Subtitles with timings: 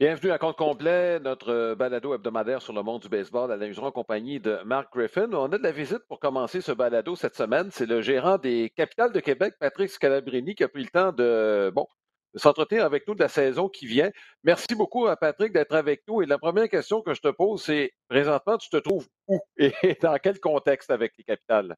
[0.00, 3.90] Bienvenue à compte complet, notre balado hebdomadaire sur le monde du baseball à la en
[3.90, 5.30] compagnie de Mark Griffin.
[5.34, 7.68] On a de la visite pour commencer ce balado cette semaine.
[7.70, 11.70] C'est le gérant des capitales de Québec, Patrick Scalabrini, qui a pris le temps de,
[11.74, 11.86] bon,
[12.32, 14.10] de s'entretenir avec nous de la saison qui vient.
[14.42, 16.22] Merci beaucoup à Patrick d'être avec nous.
[16.22, 19.38] Et la première question que je te pose, c'est présentement, tu te trouves où?
[19.58, 21.76] Et dans quel contexte avec les capitales?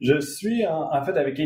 [0.00, 1.40] Je suis en, fait avec,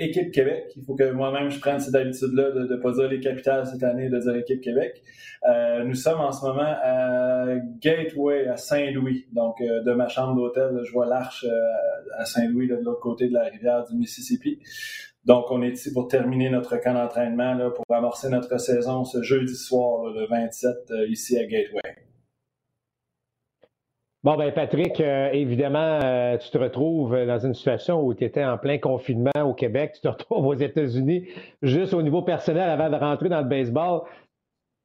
[0.00, 0.72] Équipe Québec.
[0.76, 3.82] Il faut que moi-même je prenne cette habitude-là de ne pas dire les capitales cette
[3.82, 5.02] année, de dire Équipe Québec.
[5.46, 7.46] Euh, nous sommes en ce moment à
[7.80, 9.26] Gateway, à Saint-Louis.
[9.32, 13.28] Donc, euh, de ma chambre d'hôtel, je vois l'arche euh, à Saint-Louis, de l'autre côté
[13.28, 14.60] de la rivière du Mississippi.
[15.26, 19.54] Donc, on est ici pour terminer notre camp d'entraînement, pour amorcer notre saison ce jeudi
[19.54, 22.11] soir, le 27, ici à Gateway.
[24.24, 28.44] Bon, ben Patrick, euh, évidemment, euh, tu te retrouves dans une situation où tu étais
[28.44, 31.26] en plein confinement au Québec, tu te retrouves aux États-Unis,
[31.60, 34.02] juste au niveau personnel avant de rentrer dans le baseball.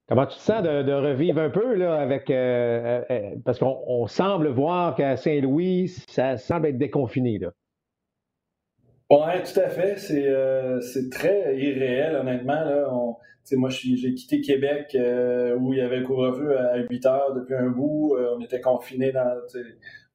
[0.07, 4.95] Comment tu te sens de, revivre un peu là, avec euh, parce qu'on semble voir
[4.95, 7.51] qu'à Saint-Louis, ça semble être déconfiné là.
[9.09, 9.97] Oui, tout à fait.
[9.97, 12.63] C'est très irréel, honnêtement.
[12.63, 12.87] Là.
[12.91, 13.15] On,
[13.55, 17.69] moi, j'ai quitté Québec euh, où il y avait couvre-feu à 8 heures depuis un
[17.69, 18.15] bout.
[18.15, 19.25] Euh, on était confinés dans,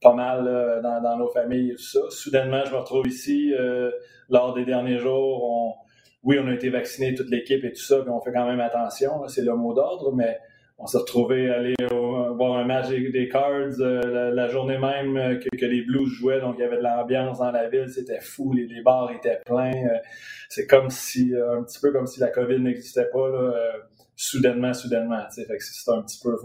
[0.03, 2.01] pas mal dans, nos familles et tout ça.
[2.11, 3.55] Soudainement, je me retrouve ici.
[3.55, 3.91] Euh,
[4.29, 5.87] lors des derniers jours,
[6.23, 8.61] oui, on a été vaccinés, toute l'équipe et tout ça, puis on fait quand même
[8.61, 9.27] attention.
[9.29, 10.39] C'est le mot d'ordre, mais
[10.83, 16.09] on s'est retrouvé aller voir un match des, Cards la, journée même que, les Blues
[16.09, 19.41] jouaient, donc il y avait de l'ambiance dans la ville, c'était fou, les, bars étaient
[19.47, 19.71] pleins.
[20.49, 23.31] c'est comme si, un petit peu comme si la COVID n'existait pas,
[24.17, 25.21] soudainement, soudainement.
[25.31, 25.47] c'est
[25.89, 26.37] un petit peu,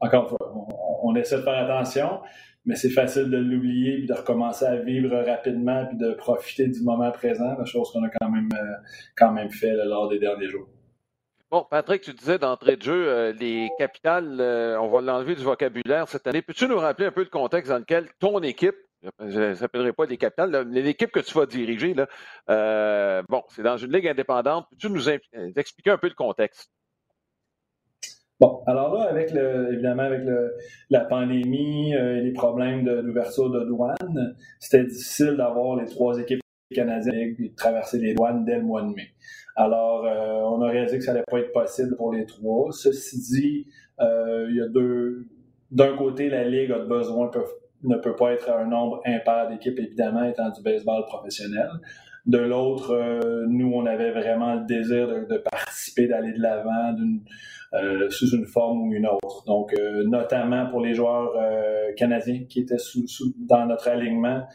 [0.00, 0.54] encore une fois,
[1.02, 2.20] on, essaie de faire attention,
[2.64, 6.80] mais c'est facile de l'oublier puis de recommencer à vivre rapidement puis de profiter du
[6.80, 8.48] moment présent, la chose qu'on a quand même,
[9.16, 10.68] quand même fait lors des derniers jours.
[11.52, 15.42] Bon, Patrick, tu disais d'entrée de jeu, euh, les capitales, euh, on va l'enlever du
[15.42, 16.40] vocabulaire cette année.
[16.40, 18.74] Peux-tu nous rappeler un peu le contexte dans lequel ton équipe,
[19.20, 22.06] je ne s'appellerai pas les capitales, l'équipe que tu vas diriger, là,
[22.48, 24.64] euh, bon, c'est dans une ligue indépendante.
[24.70, 26.70] Peux-tu nous expliquer un peu le contexte?
[28.40, 30.22] Bon, alors là, avec le, évidemment, avec
[30.88, 36.40] la pandémie et les problèmes de, de douane, c'était difficile d'avoir les trois équipes
[36.74, 39.12] canadiennes de traverser les douanes dès le mois de mai.
[39.56, 42.72] Alors, euh, on a réalisé que ça n'allait pas être possible pour les trois.
[42.72, 43.66] Ceci dit,
[44.00, 45.26] euh, il y a deux.
[45.70, 47.30] D'un côté, la Ligue a besoin,
[47.82, 51.68] ne peut pas être un nombre impair d'équipes, évidemment, étant du baseball professionnel.
[52.24, 56.94] De l'autre, euh, nous, on avait vraiment le désir de, participer, d'aller de l'avant
[57.74, 59.44] euh, sous une forme ou une autre.
[59.44, 61.32] Donc, euh, notamment pour les joueurs
[61.96, 63.04] canadiens qui étaient sous,
[63.38, 64.46] dans notre alignement,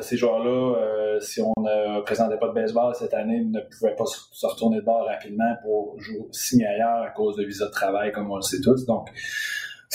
[0.00, 4.46] ces joueurs-là, si on ne présentait pas de baseball cette année, ne pouvaient pas se,
[4.46, 8.30] retourner de bord rapidement pour jouer, signer ailleurs à cause de visa de travail, comme
[8.30, 8.86] on le sait tous.
[8.86, 9.08] Donc,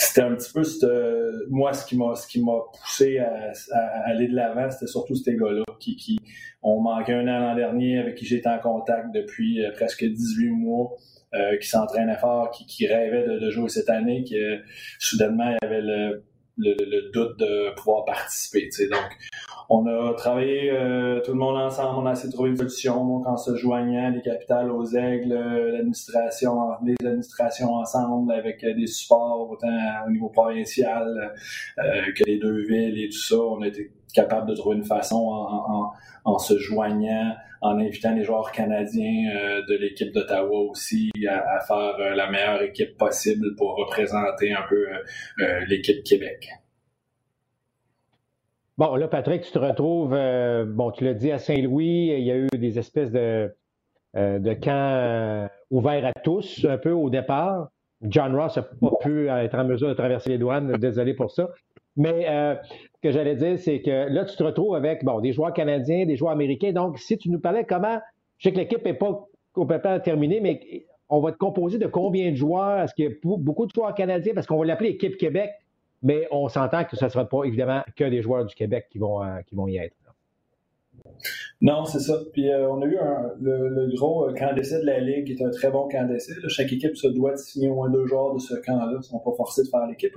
[0.00, 0.62] c'était un petit peu
[1.50, 3.52] moi ce qui m'a ce qui m'a poussé à,
[4.04, 6.20] aller de l'avant c'était surtout ces gars-là qui, qui
[6.62, 10.50] ont manqué un an l'an dernier avec qui j'étais en contact depuis euh, presque 18
[10.50, 10.92] mois
[11.34, 14.58] euh, qui s'entraînaient fort qui, qui rêvaient de, jouer cette année qui euh,
[15.00, 16.22] soudainement il y avait le,
[16.58, 19.18] le, doute de pouvoir participer donc
[19.70, 23.04] on a travaillé euh, tout le monde ensemble, on a essayé de trouver une solution,
[23.06, 29.50] donc en se joignant les capitales aux aigles, l'administration, les administrations ensemble avec des supports
[29.50, 29.68] autant
[30.06, 31.34] au niveau provincial
[31.78, 33.36] euh, que les deux villes et tout ça.
[33.36, 35.92] On a été capable de trouver une façon
[36.24, 41.98] en, se joignant, en invitant les joueurs canadiens euh, de l'équipe d'Ottawa aussi à, faire
[42.16, 44.86] la meilleure équipe possible pour représenter un peu
[45.66, 46.48] l'équipe Québec.
[48.78, 52.30] Bon, là, Patrick, tu te retrouves, euh, bon, tu l'as dit à Saint-Louis, il y
[52.30, 53.52] a eu des espèces de,
[54.16, 57.70] euh, de camps euh, ouverts à tous, un peu au départ.
[58.02, 61.48] John Ross n'a pas pu être en mesure de traverser les douanes, désolé pour ça.
[61.96, 62.26] Mais
[62.62, 66.06] ce que j'allais dire, c'est que là, tu te retrouves avec bon, des joueurs canadiens,
[66.06, 66.70] des joueurs américains.
[66.70, 67.98] Donc, si tu nous parlais comment,
[68.36, 72.30] je sais que l'équipe n'est pas complètement terminée, mais on va te composer de combien
[72.30, 72.82] de joueurs?
[72.82, 74.34] Est-ce qu'il y a beaucoup de joueurs canadiens?
[74.34, 75.50] Parce qu'on va l'appeler équipe Québec
[76.02, 78.98] mais on s'entend que ce ne sera pas évidemment que des joueurs du Québec qui
[78.98, 79.96] vont, euh, qui vont y être.
[81.60, 82.20] Non, c'est ça.
[82.32, 82.96] Puis euh, on a eu
[83.40, 86.34] le, gros euh, camp d'essai de la Ligue, qui est un très bon camp d'essai.
[86.48, 88.92] Chaque équipe se doit de signer au moins deux joueurs de ce camp-là.
[88.92, 90.12] Ils ne sont pas forcés de faire l'équipe.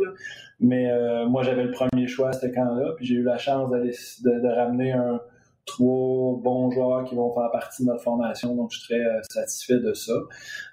[0.60, 0.92] Mais
[1.28, 2.94] moi, j'avais le premier choix à ce camp-là.
[2.98, 5.20] Puis j'ai eu la chance de, ramener un,
[5.66, 9.22] trois bons joueurs qui vont faire partie de notre formation, donc je suis très euh,
[9.30, 10.14] satisfait de ça.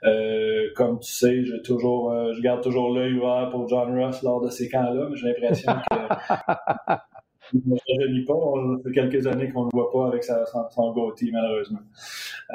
[0.04, 4.22] Euh, comme tu sais, je, toujours, euh, je garde toujours l'œil ouvert pour John Ross
[4.22, 6.94] lors de ces camps-là, mais j'ai l'impression que
[7.54, 8.34] ne rajeunit pas.
[8.34, 10.94] Ça fait quelques années qu'on ne le voit pas avec sa, son, son
[11.32, 11.80] malheureusement.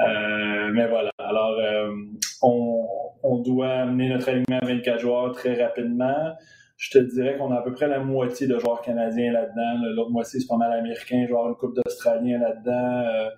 [0.00, 1.10] Euh, mais voilà.
[1.18, 1.94] Alors, euh,
[2.42, 2.86] on,
[3.22, 6.34] on, doit amener notre alignement à 24 joueurs très rapidement.
[6.76, 9.94] Je te dirais qu'on a à peu près la moitié de joueurs canadiens là-dedans.
[9.94, 13.06] L'autre moitié, c'est pas mal américain, genre une coupe d'Australiens là-dedans.
[13.06, 13.30] Euh,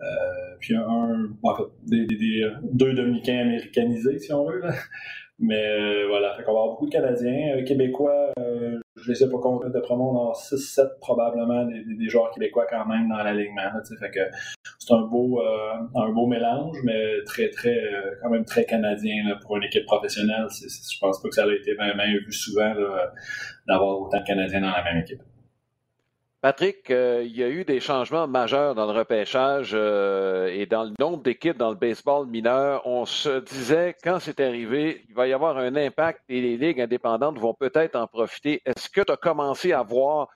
[0.00, 4.62] euh, puis un, en fait, des, des, deux Dominicains américanisés, si on veut.
[5.38, 7.56] Mais euh, voilà, fait qu'on va avoir beaucoup de Canadiens.
[7.56, 11.82] Euh, Québécois, euh, je les sais pas combien, d'après moi, on a 6-7 probablement des,
[11.84, 13.62] des, joueurs québécois quand même dans l'alignement.
[13.98, 14.20] Fait que
[14.86, 15.40] c'est un beau
[15.94, 17.80] un beau mélange, mais très, très
[18.22, 20.46] quand même très canadien pour une équipe professionnelle.
[20.50, 22.74] je pense pas que ça a été vraiment vu souvent
[23.66, 25.22] d'avoir autant de Canadiens dans la même équipe.
[26.44, 30.84] Patrick, euh, il y a eu des changements majeurs dans le repêchage euh, et dans
[30.84, 32.86] le nombre d'équipes dans le baseball mineur.
[32.86, 36.82] On se disait, quand c'est arrivé, il va y avoir un impact et les ligues
[36.82, 38.60] indépendantes vont peut-être en profiter.
[38.66, 40.28] Est-ce que tu as commencé à voir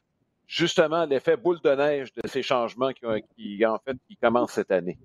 [0.48, 3.60] justement l'effet boule de neige de ces changements qui,
[4.08, 4.98] qui commencent cette année?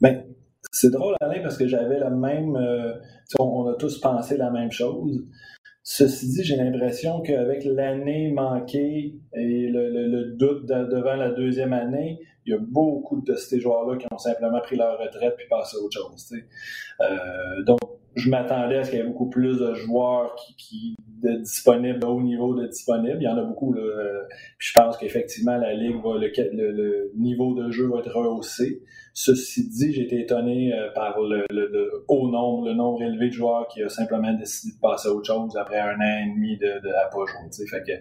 [0.00, 0.22] Bien,
[0.72, 2.56] c'est drôle, Alain, parce que j'avais la même.
[2.56, 2.94] Euh,
[3.38, 5.26] on a tous pensé la même chose.
[5.82, 12.52] Ceci dit, j'ai l'impression qu'avec l'année manquée et le, doute devant la deuxième année, il
[12.52, 15.80] y a beaucoup de ces joueurs-là qui ont simplement pris leur retraite puis passé à
[15.80, 16.34] autre chose.
[17.00, 17.80] Euh, donc,
[18.16, 22.04] je m'attendais à ce qu'il y ait beaucoup plus de joueurs qui, qui de disponibles,
[22.04, 23.18] au haut niveau de disponibles.
[23.20, 23.72] Il y en a beaucoup.
[23.72, 23.82] Là.
[24.58, 28.82] je pense qu'effectivement, la Ligue va, le, niveau de jeu va être rehaussé.
[29.12, 31.44] Ceci dit, j'ai été étonné euh, par le,
[32.08, 35.26] haut nombre, le nombre élevé de joueurs qui a simplement décidé de passer à autre
[35.26, 37.66] chose après un an et demi de, de à pas jouer.
[37.66, 37.92] Fait que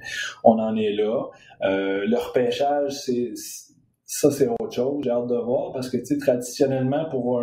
[0.43, 1.25] on en est là.
[1.63, 3.33] Euh, le repêchage, c'est
[4.11, 5.03] ça, c'est autre chose.
[5.03, 7.39] J'ai hâte de voir parce que, tu sais, traditionnellement, pour,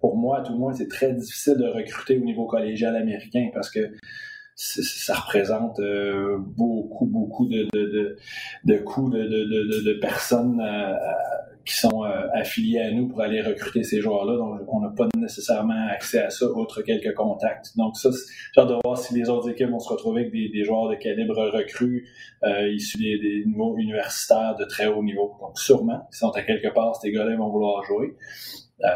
[0.00, 3.50] pour moi, à tout le monde, c'est très difficile de recruter au niveau collégial américain
[3.52, 3.80] parce que
[4.56, 8.16] ça représente euh, beaucoup, beaucoup de, de,
[8.64, 10.62] de, coûts de, de, personnes
[11.68, 14.38] qui sont euh, affiliés à nous pour aller recruter ces joueurs-là.
[14.38, 17.76] Donc, on n'a pas nécessairement accès à ça, outre quelques contacts.
[17.76, 18.08] Donc, ça,
[18.54, 20.88] j'ai hâte de voir si les autres équipes vont se retrouver avec des, des joueurs
[20.88, 22.08] de calibre recrues
[22.72, 25.36] issus des, des, niveaux universitaires de très haut niveau.
[25.42, 28.16] Donc, sûrement, ils sont à quelque part, ces gars-là vont vouloir jouer.
[28.84, 28.88] Euh,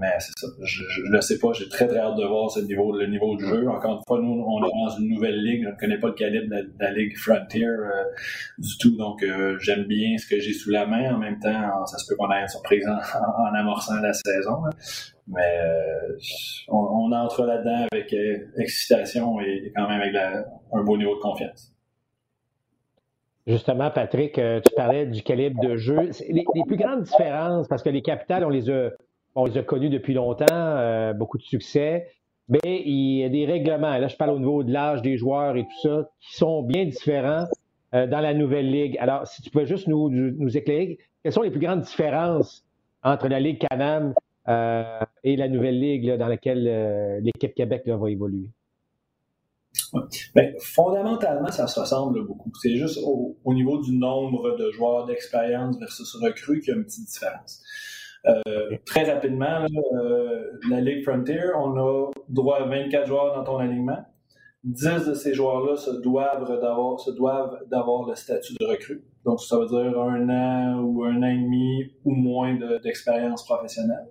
[0.00, 0.46] mais c'est ça.
[0.62, 1.52] Je ne sais pas.
[1.52, 3.68] J'ai très très hâte de voir ce niveau, le niveau de jeu.
[3.68, 5.64] Encore une fois, nous, on est dans une nouvelle ligue.
[5.64, 8.04] Je ne connais pas le calibre de la, ligue Frontier euh,
[8.58, 8.96] du tout.
[8.96, 11.14] Donc, euh, j'aime bien ce que j'ai sous la main.
[11.14, 14.62] En même temps, ça se peut qu'on ait une surprise en, amorçant la saison.
[15.28, 15.60] Mais
[16.68, 18.14] on, entre là-dedans avec
[18.58, 21.75] excitation et, quand même avec un beau niveau de confiance.
[23.46, 26.10] Justement, Patrick, tu parlais du calibre de jeu.
[26.28, 28.90] Les, plus grandes différences, parce que les capitales, on les a
[29.36, 32.08] on les a connus depuis longtemps, euh, beaucoup de succès.
[32.48, 35.56] Mais il y a des règlements, là je parle au niveau de l'âge des joueurs
[35.56, 37.46] et tout ça, qui sont bien différents
[37.94, 38.96] euh, dans la nouvelle ligue.
[38.98, 42.64] Alors, si tu pouvais juste nous, nous, éclairer, quelles sont les plus grandes différences
[43.02, 44.14] entre la Ligue Canam
[44.48, 48.48] euh, et la nouvelle ligue dans laquelle l'équipe Québec va évoluer?
[50.34, 52.50] Bien, fondamentalement, ça se ressemble beaucoup.
[52.60, 56.78] C'est juste au, au, niveau du nombre de joueurs d'expérience versus recrues qu'il y a
[56.78, 57.62] une petite différence.
[58.26, 63.58] Euh, très rapidement, euh, la Ligue Frontier, on a droit à 24 joueurs dans ton
[63.58, 64.04] alignement.
[64.64, 69.04] 10 de ces joueurs-là se doivent d'avoir, se doivent d'avoir le statut de recrue.
[69.24, 74.08] Donc, ça veut dire un an ou un an et demi ou moins d'expérience professionnelle.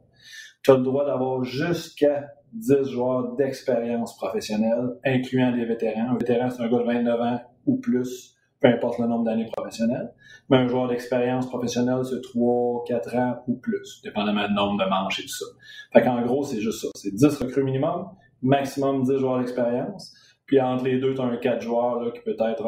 [0.66, 6.10] Tu as le droit d'avoir jusqu'à 10 joueurs d'expérience professionnelle, incluant des vétérans.
[6.10, 9.46] Un vétéran, c'est un gars de 29 ans ou plus peu importe le nombre d'années
[9.56, 10.12] professionnelles.
[10.50, 14.90] Mais un joueur d'expérience professionnelle, c'est 3, 4 ans ou plus, dépendamment du nombre de
[14.90, 15.46] manches et tout ça.
[15.94, 16.88] Fait qu'en gros, c'est juste ça.
[16.96, 18.08] C'est 10 recrues minimum,
[18.42, 20.16] maximum 10 joueurs d'expérience.
[20.48, 22.66] Puis entre les deux, tu as un 4 joueurs là, qui peut être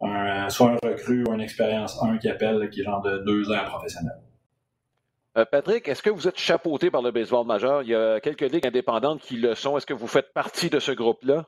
[0.00, 3.52] un, soit un recrue ou une expérience 1 qui appelle, qui est genre de 2
[3.52, 4.16] ans professionnel.
[5.38, 7.82] Euh, Patrick, est-ce que vous êtes chapeauté par le baseball majeur?
[7.82, 9.76] Il y a quelques ligues indépendantes qui le sont.
[9.78, 11.46] Est-ce que vous faites partie de ce groupe-là?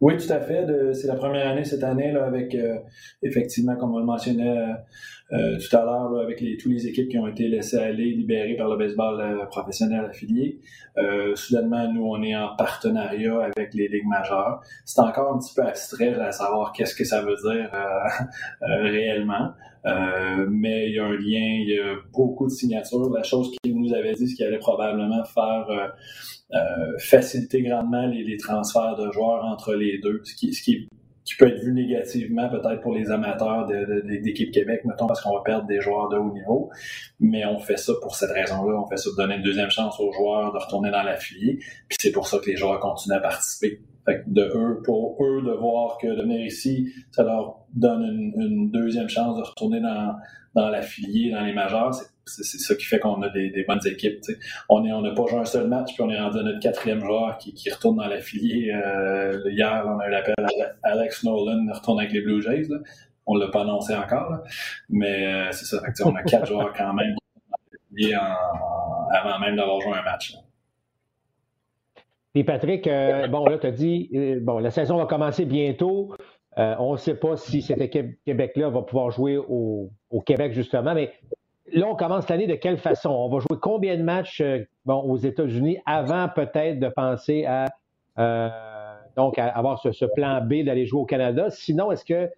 [0.00, 0.64] Oui, tout à fait.
[0.94, 2.78] C'est la première année cette année avec, euh,
[3.22, 4.58] effectivement, comme on le mentionnait
[5.32, 8.68] euh, tout à l'heure, avec toutes les équipes qui ont été laissées aller, libérées par
[8.68, 10.60] le baseball professionnel affilié.
[11.34, 14.60] soudainement, nous, on est en partenariat avec les ligues majeures.
[14.84, 17.70] C'est encore un petit peu abstrait à savoir qu'est-ce que ça veut dire
[18.60, 19.52] réellement.
[19.84, 23.10] Mais il y a un lien, il y a beaucoup de signatures.
[23.10, 25.66] La chose qu'il nous avait dit, c'est qu'il allait probablement faire
[26.52, 30.88] euh, faciliter grandement les, transferts de joueurs entre les deux, ce qui, qui,
[31.38, 35.68] peut être vu négativement peut-être pour les amateurs d'équipe Québec, mettons, parce qu'on va perdre
[35.68, 36.70] des joueurs de haut niveau.
[37.20, 38.80] Mais on fait ça pour cette raison-là.
[38.80, 41.60] On fait ça pour donner une deuxième chance aux joueurs de retourner dans l'affilié.
[41.88, 43.80] Puis c'est pour ça que les joueurs continuent à participer.
[44.26, 49.08] De eux, pour eux de voir que de venir ici, ça leur donne une, deuxième
[49.08, 50.14] chance de retourner dans,
[50.54, 51.94] dans l'affilié, dans les majeurs.
[52.26, 54.20] C'est ça qui fait qu'on a des, bonnes équipes.
[54.68, 57.00] On n'a on pas joué un seul match, puis on est rendu à notre quatrième
[57.00, 58.72] joueur qui, qui retourne dans l'affilié.
[58.72, 60.34] Euh, hier, on a eu l'appel
[60.82, 62.68] Alex Nolan retourne avec les Blue Jays.
[62.68, 62.78] Là.
[63.26, 64.38] On ne l'a pas annoncé encore,
[64.88, 65.82] mais euh, c'est ça.
[66.04, 67.14] on a quatre joueurs quand même
[68.14, 70.34] en, avant même d'avoir joué un match.
[72.32, 76.14] Puis Patrick, euh, bon, là, tu as dit, euh, bon, la saison va commencer bientôt.
[76.56, 79.90] on ne sait pas si cette équipe Québec-là va pouvoir jouer au,
[80.26, 81.12] Québec, justement, mais
[81.72, 83.10] là, on commence l'année de quelle façon?
[83.10, 84.42] On va jouer combien de matchs
[84.84, 87.66] bon, aux États-Unis avant peut-être de penser à
[89.16, 91.50] donc avoir ce, ce plan B d'aller jouer au Canada?
[91.50, 92.30] Sinon, est-ce que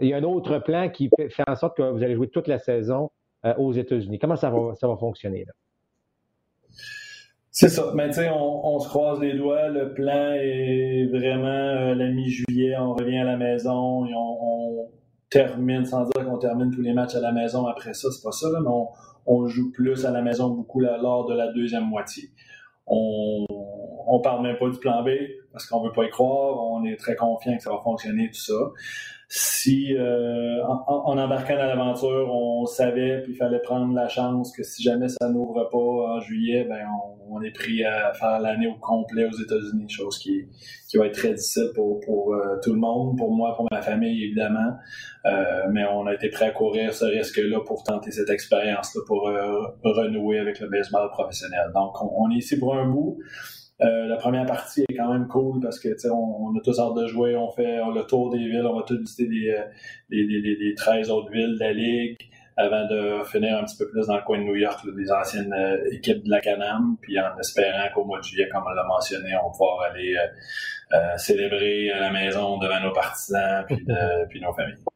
[0.00, 2.48] il y a un autre plan qui fait en sorte que vous allez jouer toute
[2.48, 3.10] la saison
[3.44, 4.18] euh, aux États-Unis?
[4.18, 5.52] Comment ça va, ça va fonctionner là?
[7.58, 7.90] C'est ça.
[7.94, 9.68] Mais tu sais, on, se croise les doigts.
[9.68, 12.76] Le plan est vraiment euh, la mi-juillet.
[12.76, 14.90] On revient à la maison et on,
[15.30, 18.30] termine, sans dire qu'on termine tous les matchs à la maison après ça, c'est pas
[18.30, 18.68] ça, mais
[19.24, 22.28] on, joue plus à la maison beaucoup lors de la deuxième moitié.
[22.86, 23.46] On,
[24.06, 25.08] on parle même pas du plan B
[25.50, 26.62] parce qu'on veut pas y croire.
[26.62, 28.52] On est très confiant que ça va fonctionner, tout ça
[29.28, 34.62] si euh, en, embarquant dans l'aventure, on savait puis il fallait prendre la chance que
[34.62, 36.86] si jamais ça n'ouvre pas en juillet, ben
[37.28, 40.46] on, est pris à faire l'année au complet aux États-Unis, chose qui,
[40.88, 43.82] qui va être très difficile pour, pour euh, tout le monde, pour moi, pour ma
[43.82, 44.76] famille évidemment.
[45.24, 49.22] Euh, mais on a été prêt à courir ce risque-là pour tenter cette expérience-là, pour
[49.82, 51.72] renouer avec le baseball professionnel.
[51.74, 53.18] Donc on est ici pour un bout.
[53.82, 56.94] Euh, la première partie est quand même cool parce que on, on a tous hâte
[56.94, 59.64] de jouer, on fait le tour des villes, on va tous visiter des, euh,
[60.08, 62.18] des, des, des, 13 autres villes de la Ligue
[62.56, 65.52] avant de finir un petit peu plus dans le coin de New York, des anciennes
[65.52, 68.84] euh, équipes de la Canam, puis en espérant qu'au mois de juillet, comme on l'a
[68.84, 70.16] mentionné, on va pouvoir aller
[71.18, 73.84] célébrer à la maison devant nos partisans puis,
[74.30, 74.95] puis nos familles.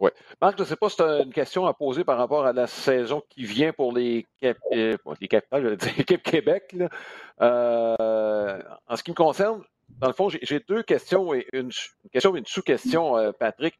[0.00, 0.10] Oui.
[0.40, 2.54] Marc, je ne sais pas si tu as une question à poser par rapport à
[2.54, 4.56] la saison qui vient pour les, cap...
[4.72, 6.74] Euh, les capitales, je veux dire, l'équipe Québec.
[7.42, 9.62] Euh, en ce qui me concerne,
[9.98, 11.70] dans le fond, j'ai deux questions et une,
[12.10, 13.78] question et une sous-question, euh, Patrick.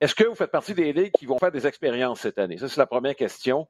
[0.00, 2.56] Est-ce que vous faites partie des ligues qui vont faire des expériences cette année?
[2.56, 3.66] Ça, c'est la première question.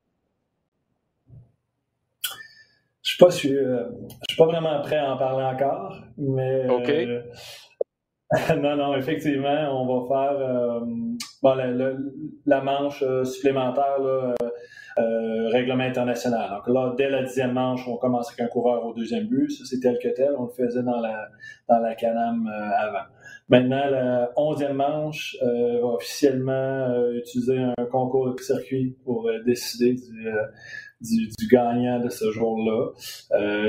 [3.02, 6.90] Je ne suis, suis, pas vraiment prêt à en parler encore, mais OK.
[8.61, 10.80] non, non, effectivement, on va faire euh,
[11.42, 11.94] bon, la,
[12.44, 14.35] la, manche euh, supplémentaire, là,
[14.99, 16.50] euh, règlement international.
[16.50, 19.50] Donc là, dès la dixième manche, on commence avec un coureur au deuxième but.
[19.50, 20.35] Ça, c'est tel que tel.
[20.37, 21.30] On le faisait dans la,
[21.70, 23.06] dans la Canam avant.
[23.49, 30.30] Maintenant, la onzième manche va officiellement utiliser un concours de circuit pour décider du,
[31.00, 32.90] du, du, gagnant de ce jour-là.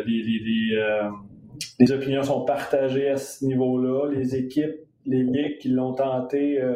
[0.06, 1.10] les, les, les
[1.80, 4.10] les opinions sont partagées à ce niveau-là.
[4.12, 4.76] Les équipes,
[5.06, 6.76] les ligues qui l'ont tenté euh,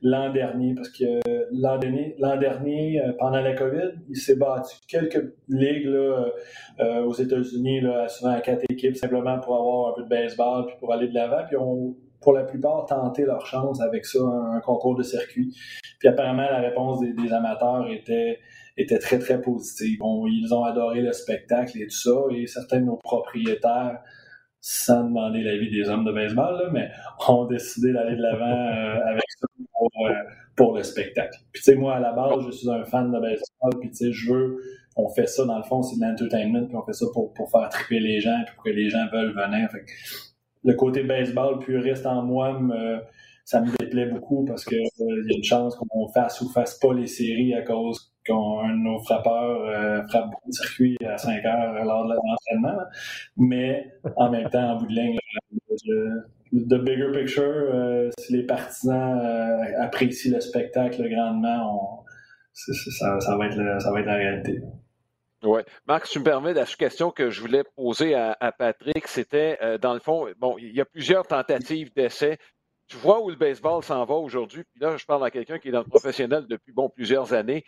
[0.00, 4.36] l'an dernier, parce que euh, l'an dernier, l'an dernier euh, pendant la COVID, il s'est
[4.36, 6.26] battu quelques ligues là,
[7.04, 10.76] aux États-Unis, là, souvent à quatre équipes, simplement pour avoir un peu de baseball puis
[10.78, 11.44] pour aller de l'avant.
[11.46, 15.54] Puis ont, pour la plupart, tenté leur chance avec ça, un, concours de circuit.
[15.98, 18.38] Puis apparemment, la réponse des, des amateurs était
[18.76, 19.98] était très, très positive.
[20.00, 24.00] Bon, ils ont adoré le spectacle et tout ça, et certains de nos propriétaires
[24.66, 26.88] sans demander l'avis des hommes de baseball, mais
[27.28, 29.46] ont décidé d'aller de l'avant euh, avec ça
[30.08, 30.14] euh,
[30.56, 31.38] pour, le spectacle.
[31.52, 33.96] Puis tu sais, moi, à la base, je suis un fan de baseball, puis tu
[33.96, 34.62] sais, je veux,
[34.96, 37.50] on fait ça, dans le fond, c'est de l'entertainment, puis on fait ça pour, pour
[37.50, 39.70] faire triper les gens, puis pour que les gens veulent venir.
[39.70, 39.84] Fait
[40.64, 42.58] le côté baseball puriste en moi,
[43.44, 46.78] ça me déplaît beaucoup parce qu'il euh, y a une chance qu'on fasse ou fasse
[46.78, 51.16] pas les séries à cause qu'un de nos frappeurs euh, frappe beaucoup de circuits à
[51.16, 52.82] 5 heures lors de l'entraînement.
[53.36, 55.18] Mais en même temps, en bout de ligne,
[56.52, 62.04] the bigger picture, euh, si les partisans euh, apprécient le spectacle grandement,
[62.52, 64.60] ça, va être ça va être la réalité.
[65.42, 65.60] Oui.
[65.86, 69.92] Marc, tu me permets, la question que je voulais poser à, à Patrick, c'était, dans
[69.92, 72.38] le fond, bon, il y a plusieurs tentatives d'essai
[72.86, 75.68] tu vois où le baseball s'en va aujourd'hui, puis là, je parle à quelqu'un qui
[75.68, 77.64] est dans le professionnel depuis bon, plusieurs années.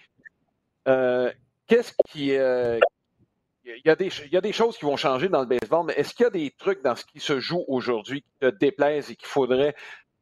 [0.86, 1.32] Euh,
[1.66, 2.36] qu'est-ce qui.
[2.36, 2.78] Euh,
[3.64, 5.94] il y, a des, y, a des, choses qui vont changer dans le baseball, mais
[5.94, 9.10] est-ce qu'il y a des trucs dans ce qui se joue aujourd'hui qui te déplaisent
[9.10, 9.74] et qu'il faudrait,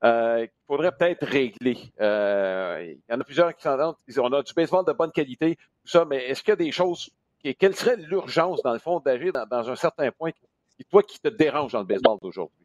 [0.02, 1.76] euh, faudrait peut-être régler?
[2.00, 5.88] il y en a plusieurs qui s'entendent, on a du baseball de bonne qualité, tout
[5.88, 7.10] ça, mais est-ce qu'il y a des choses,
[7.58, 11.28] quelle serait l'urgence, dans le fond, d'agir dans, un certain point, qui, toi, qui te
[11.28, 12.63] dérange dans le baseball d'aujourd'hui?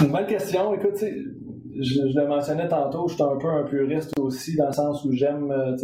[0.00, 0.74] Bonne question.
[0.74, 5.04] Écoute, je, le mentionnais tantôt, je suis un peu un puriste aussi, dans le sens
[5.04, 5.76] où j'aime euh,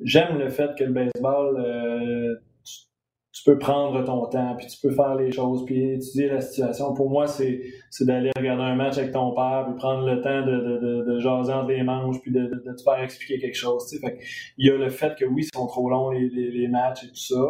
[0.00, 4.94] j'aime le fait que le baseball, euh, tu peux prendre ton temps, puis tu peux
[4.94, 6.94] faire les choses, puis étudier la situation.
[6.94, 7.60] Pour moi, c'est,
[8.00, 11.52] d'aller regarder un match avec ton père, puis prendre le temps de, de, de, jaser
[11.52, 13.94] entre les manches, puis de, te faire expliquer quelque chose.
[14.00, 14.18] Fait
[14.56, 17.08] il y a le fait que oui, ils sont trop longs les, les, matchs et
[17.08, 17.44] tout ça.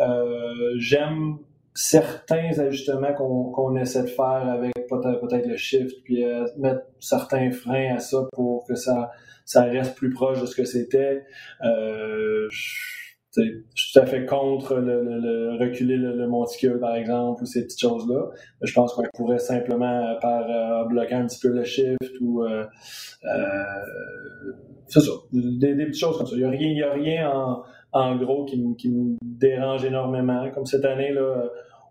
[0.00, 1.38] Euh, j'aime
[1.78, 7.94] certains ajustements qu'on, essaie de faire avec peut-être, le shift, puis euh, mettre certains freins
[7.94, 9.12] à ça pour que ça,
[9.44, 11.24] ça reste plus proche de ce que c'était.
[11.64, 17.64] Euh, je suis tout à fait contre le, reculer le, monticule, par exemple, ou ces
[17.64, 18.30] petites choses-là.
[18.62, 22.64] Je pense qu'on pourrait simplement, par euh, bloquer un petit peu le shift ou euh,
[23.24, 23.62] euh,
[24.88, 26.34] c'est ça, des, petites choses comme ça.
[26.34, 27.62] Il n'y a rien, y a rien en,
[27.98, 30.50] en gros qui, me dérange énormément.
[30.50, 31.44] Comme cette année, là,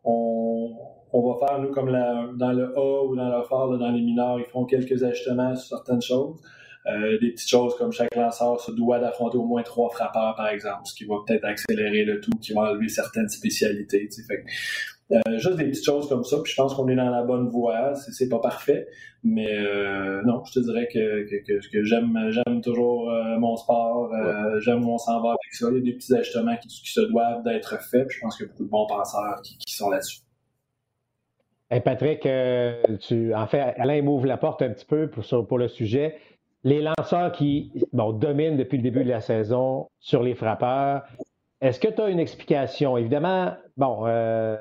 [0.03, 0.71] on,
[1.13, 4.45] va faire, nous, comme dans le A ou dans le phare, dans les mineurs, ils
[4.45, 6.41] font quelques ajustements sur certaines choses.
[6.85, 10.47] Euh, des petites choses comme chaque lanceur se doit d'affronter au moins trois frappeurs, par
[10.47, 14.07] exemple, ce qui va peut-être accélérer le tout, qui va enlever certaines spécialités.
[15.11, 17.49] Euh, juste des petites choses comme ça, puis je pense qu'on est dans la bonne
[17.49, 17.93] voie.
[17.95, 18.87] C'est pas parfait,
[19.23, 24.11] mais euh, non, je te dirais que, que, que, j'aime j'aime toujours mon sport,
[24.59, 25.67] j'aime où on s'en va avec ça.
[25.71, 28.45] Il y a des petits ajustements qui, se doivent d'être faits, puis je pense qu'il
[28.45, 30.19] y a beaucoup de bons penseurs qui, qui sont là-dessus.
[31.83, 32.27] Patrick,
[33.01, 36.17] tu, en fait, Alain m'ouvre la porte un petit peu pour, pour le sujet
[36.67, 41.03] les lanceurs qui dominent depuis le début de la saison sur les frappeurs,
[41.61, 42.97] est-ce que tu as une explication?
[42.97, 44.57] Évidemment, bon, euh,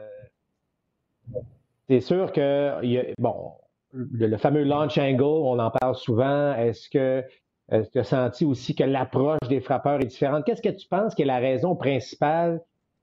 [1.89, 3.53] c'est sûr que, bon,
[3.93, 6.55] le, fameux launch angle, on en parle souvent.
[6.55, 7.25] Est-ce que
[7.71, 10.45] tu as senti aussi que l'approche des frappeurs est différente?
[10.45, 12.61] Qu'est-ce que tu penses qui est la raison principale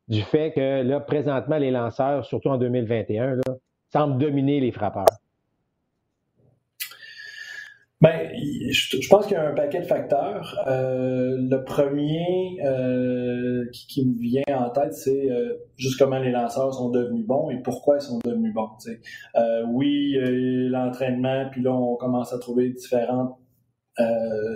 [0.08, 3.39] du fait que, là, présentement, les lanceurs, surtout en 2021,
[3.92, 5.06] semblent dominer les frappeurs?
[8.03, 8.29] Ben,
[8.69, 10.60] je, pense qu'il y a un paquet de facteurs.
[10.67, 16.74] Euh, le premier euh, qui, me vient en tête, c'est euh, juste comment les lanceurs
[16.74, 18.67] sont devenus bons et pourquoi ils sont devenus bons.
[19.69, 20.17] oui,
[20.69, 23.38] l'entraînement, puis là, on commence à trouver différentes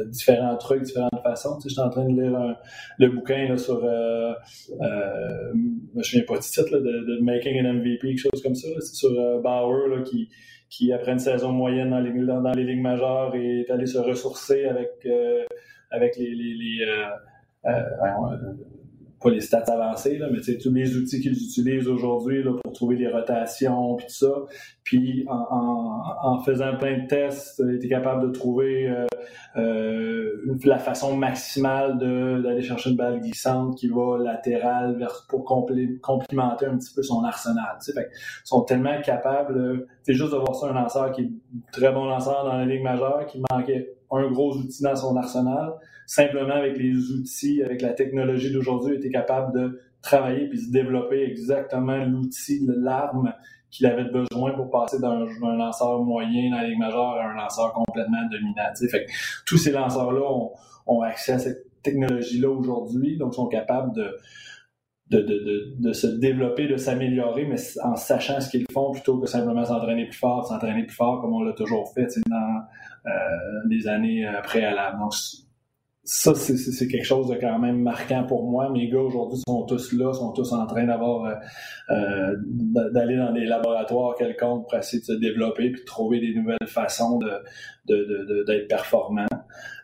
[0.06, 1.58] différents trucs, différentes façons.
[1.58, 2.56] Tu sais, je suis en train de lire
[3.00, 4.34] le bouquin sur, euh,
[4.72, 8.68] je me souviens pas du titre, de, Making an MVP, quelque chose comme ça.
[8.80, 9.10] C'est sur
[9.42, 10.30] Bauer là, qui,
[10.70, 14.66] qui, après une saison moyenne dans les, dans les ligues majeures, est allé se ressourcer
[14.66, 15.46] avec, euh,
[15.92, 18.54] avec les, euh, euh,
[19.22, 23.08] pas les stats avancées, là, mais tous les outils qu'ils utilisent aujourd'hui pour trouver des
[23.08, 24.34] rotations, puis tout ça.
[24.84, 29.08] Puis en, en, faisant plein de tests, ils étaient capables de trouver euh,
[29.58, 36.68] euh, la façon maximale d'aller chercher une balle glissante qui va latérale vers, pour complimenter
[36.68, 37.78] un petit peu son arsenal.
[37.82, 41.32] Fait, ils sont tellement capables, c'est juste de voir ça un lanceur qui est
[41.72, 45.74] très bon lanceur dans la ligue majeure, qui manquait un gros outil dans son arsenal.
[46.06, 51.24] Simplement avec les outils, avec la technologie d'aujourd'hui, était capable de travailler puis se développer
[51.24, 53.34] exactement l'outil, l'arme
[53.70, 57.74] qu'il avait besoin pour passer d'un lanceur moyen dans la Ligue majeure à un lanceur
[57.74, 58.74] complètement dominant.
[58.90, 59.06] Fait
[59.46, 60.26] tous ces lanceurs-là
[60.86, 64.18] ont, accès à cette technologie-là aujourd'hui, donc sont capables de,
[65.10, 70.06] de, se développer, de s'améliorer, mais en sachant ce qu'ils font plutôt que simplement s'entraîner
[70.06, 72.08] plus fort, s'entraîner plus fort comme on l'a toujours fait
[73.68, 75.00] des années euh, préalables.
[75.00, 75.14] Donc,
[76.04, 78.70] ça, c'est quelque chose de quand même marquant pour moi.
[78.70, 81.34] Mes gars aujourd'hui sont tous là, sont tous en train d'avoir euh,
[81.90, 82.36] euh
[82.94, 86.66] d'aller dans des laboratoires quelconques pour essayer de se développer puis de trouver des nouvelles
[86.66, 87.20] façons
[87.88, 89.26] d'être performants.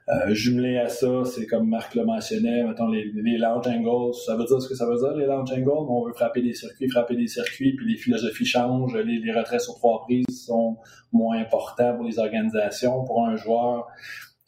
[0.09, 4.35] Euh, jumelé à ça, c'est comme Marc le mentionnait, mettons les, les launch angles, ça
[4.35, 5.69] veut dire ce que ça veut dire, les launch angles?
[5.69, 9.61] On veut frapper des circuits, frapper des circuits, puis les philosophies changent, les, les retraits
[9.61, 10.77] sur trois prises sont
[11.13, 13.05] moins importants pour les organisations.
[13.05, 13.87] Pour un joueur,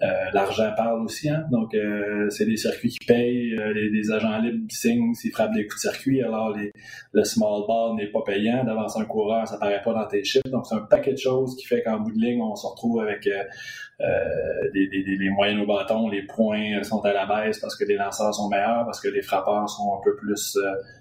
[0.01, 1.45] euh, l'argent parle aussi, hein?
[1.49, 5.65] donc euh, c'est des circuits qui payent, euh, les, agents libres signent s'ils frappent des
[5.67, 6.73] coups de circuit, alors les,
[7.13, 10.49] le small ball n'est pas payant, d'avancer un coureur, ça paraît pas dans tes chiffres,
[10.49, 12.99] donc c'est un paquet de choses qui fait qu'en bout de ligne, on se retrouve
[12.99, 17.85] avec des, des, des, moyennes au bâton, les points sont à la baisse parce que
[17.85, 20.57] les lanceurs sont meilleurs, parce que les frappeurs sont un peu plus,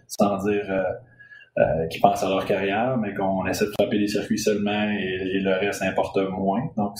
[0.07, 0.85] sans dire...
[1.91, 5.41] qui pensent à leur carrière, mais qu'on essaie de frapper des circuits seulement et, et
[5.41, 6.63] le reste importe moins.
[6.77, 6.97] Donc,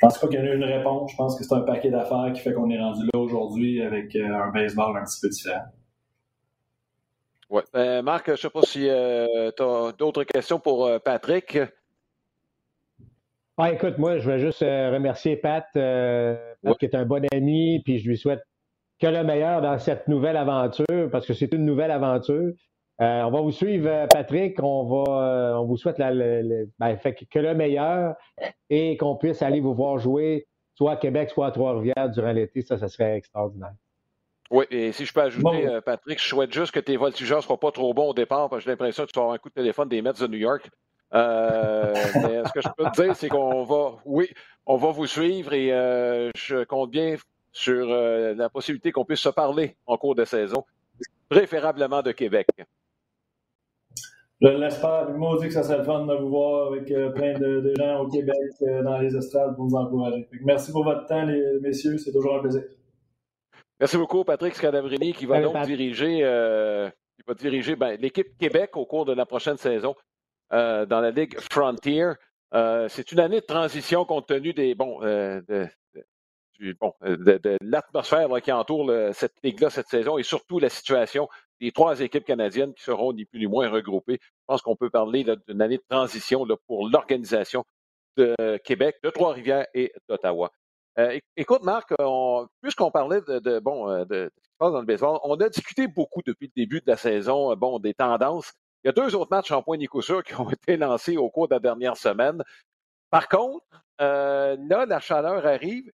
[0.00, 1.10] je pense pas qu'il y en a une réponse.
[1.10, 4.14] Je pense que c'est un paquet d'affaires qui fait qu'on est rendu là aujourd'hui avec
[4.14, 5.64] euh, un baseball un petit peu différent.
[7.50, 7.62] Oui.
[7.74, 11.58] Euh, Marc, je ne sais pas si euh, tu as d'autres questions pour Patrick.
[13.56, 18.08] Ah, écoute, moi, je veux juste remercier Pat, qui est un bon ami, puis je
[18.08, 18.44] lui souhaite
[19.00, 22.52] que le meilleur dans cette nouvelle aventure, parce que c'est une nouvelle aventure.
[23.00, 24.60] Euh, on va vous suivre, euh, Patrick.
[24.60, 28.16] On va, euh, on vous souhaite la, ben, fait que, le meilleur
[28.70, 32.62] et qu'on puisse aller vous voir jouer, soit à Québec, soit à Trois-Rivières durant l'été.
[32.62, 33.74] Ça, ça serait extraordinaire.
[34.50, 37.60] Oui, et si je peux ajouter, Patrick, je souhaite juste que tes voltigeurs ne soient
[37.60, 39.50] pas trop bons au départ, parce que j'ai l'impression que tu vas avoir un coup
[39.50, 40.70] de téléphone des Mets de New York.
[41.14, 44.30] Euh, mais ce que je peux te dire, c'est qu'on va, oui,
[44.64, 47.16] on va vous suivre et euh, je compte bien
[47.52, 50.64] sur la possibilité qu'on puisse se parler en cours de saison,
[51.28, 52.46] préférablement de Québec.
[54.40, 55.10] Je l'espère.
[55.10, 58.08] Moi, dit que ça serait le fun de vous voir avec plein de, gens au
[58.08, 58.36] Québec
[58.84, 60.28] dans les estrades pour nous encourager.
[60.44, 61.98] merci pour votre temps, les messieurs.
[61.98, 62.62] C'est toujours un plaisir.
[63.80, 68.76] Merci beaucoup, Patrick Scadabrini, qui va donc diriger, euh, qui va diriger ben, l'équipe Québec
[68.76, 69.94] au cours de la prochaine saison
[70.52, 72.10] euh, dans la Ligue Frontier.
[72.54, 75.68] Euh, c'est une année de transition compte tenu des bon, de,
[76.80, 81.28] bon, de, l'atmosphère qui entoure cette ligue-là cette saison et surtout la situation
[81.60, 84.18] des trois équipes canadiennes qui seront ni plus ni moins regroupées.
[84.22, 87.64] Je pense qu'on peut parler d'une année de transition pour l'organisation
[88.16, 90.50] de Québec, de Trois-Rivières et d'Ottawa.
[90.98, 91.92] Euh, écoute, Marc,
[92.60, 96.60] puisqu'on parlait de, bon, euh, de, dans le baseball, on a discuté beaucoup depuis le
[96.60, 98.52] début de la saison, euh, bon, des tendances.
[98.82, 101.16] Il y a deux autres matchs en point ni coup sûr qui ont été lancés
[101.16, 102.42] au cours de la dernière semaine.
[103.10, 103.64] Par contre,
[104.00, 105.90] là, la chaleur arrive.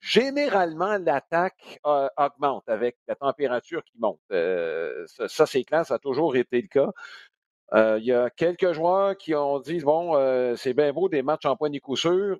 [0.00, 1.80] Généralement, l'attaque
[2.16, 4.20] augmente avec la température qui monte.
[5.28, 7.98] ça, c'est clair, ça a toujours été le cas.
[7.98, 10.14] il y a quelques joueurs qui ont dit bon,
[10.56, 12.38] c'est bien beau des matchs en point ni coup sûr.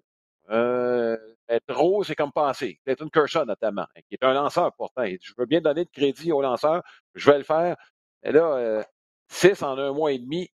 [1.49, 2.79] Être rose, c'est comme penser.
[2.87, 5.05] une Kershaw, notamment, hein, qui est un lanceur pourtant.
[5.07, 6.83] Je veux bien donner de crédit au lanceur.
[7.15, 7.77] Je vais le faire.
[8.23, 8.83] Et là, euh,
[9.29, 10.51] six en un mois et demi,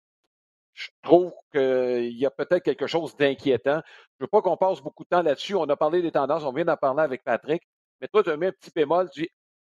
[0.74, 3.80] je trouve qu'il y a peut-être quelque chose d'inquiétant.
[4.18, 5.54] Je ne veux pas qu'on passe beaucoup de temps là-dessus.
[5.54, 7.62] On a parlé des tendances, on vient d'en parler avec Patrick.
[8.00, 9.28] Mais toi, tu as mis un petit bémol, tu dis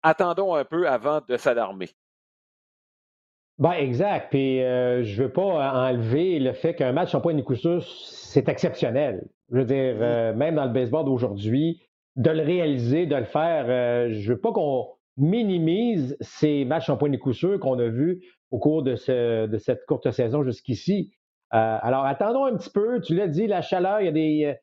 [0.02, 1.88] attendons un peu avant de s'alarmer.
[3.58, 4.30] Ben, exact.
[4.30, 7.54] Puis euh, je ne veux pas enlever le fait qu'un match en point de coup
[7.56, 9.26] c'est exceptionnel.
[9.50, 11.82] Je veux dire, euh, même dans le baseball d'aujourd'hui,
[12.16, 16.96] de le réaliser, de le faire, euh, je veux pas qu'on minimise ces matchs en
[16.96, 21.12] point de coup qu'on a vus au cours de, cette courte saison jusqu'ici.
[21.50, 23.00] alors, attendons un petit peu.
[23.00, 24.58] Tu l'as dit, la chaleur, il y a des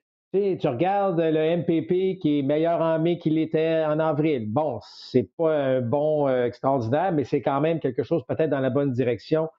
[0.59, 4.51] tu regardes le MPP qui est meilleur en mai qu'il était en avril.
[4.51, 8.59] Bon, c'est pas un bon euh, extraordinaire, mais c'est quand même quelque chose peut-être dans
[8.59, 9.49] la bonne direction.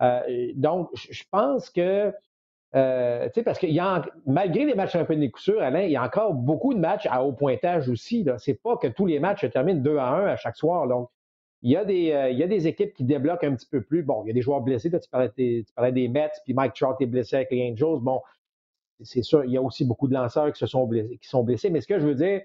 [0.00, 0.20] Euh,
[0.54, 2.12] donc, je pense que,
[2.74, 5.90] euh, tu sais, parce que y a, malgré les matchs un peu de Alain, il
[5.90, 8.26] y a encore beaucoup de matchs à haut pointage aussi.
[8.38, 10.88] C'est pas que tous les matchs se terminent 2 à 1 à chaque soir.
[10.88, 11.10] Donc,
[11.62, 14.02] il y, a des, il y a des équipes qui débloquent un petit peu plus.
[14.02, 14.90] Bon, il y a des joueurs blessés.
[14.90, 18.00] tu, parlais des, tu parlais des Mets, puis Mike Trout est blessé avec les Angels.
[18.00, 18.20] Bon,
[19.00, 21.70] c'est sûr, il y a aussi beaucoup de lanceurs qui, se sont blessés.
[21.70, 22.40] Mais ce que je veux dire,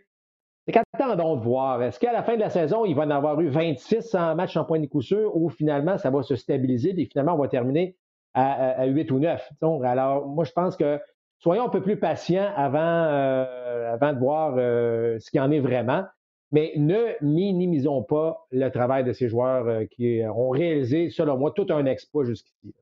[0.65, 1.81] c'est qu'attendons de voir.
[1.81, 4.57] Est-ce qu'à la fin de la saison, il va en avoir eu 26 en match
[4.57, 7.47] en point de coup sûr ou finalement, ça va se stabiliser et finalement, on va
[7.47, 7.95] terminer
[8.33, 9.51] à, 8 ou 9.
[9.83, 10.99] alors, moi, je pense que
[11.39, 16.03] soyons un peu plus patients avant, euh, de voir euh, ce qu'il en est vraiment.
[16.51, 21.51] Mais ne minimisons pas le travail de ces joueurs euh, qui ont réalisé, selon moi,
[21.51, 22.73] tout un exploit jusqu'ici.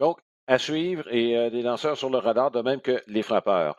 [0.00, 0.18] Donc,
[0.48, 3.76] à suivre et euh, des lanceurs sur le radar, de même que les frappeurs.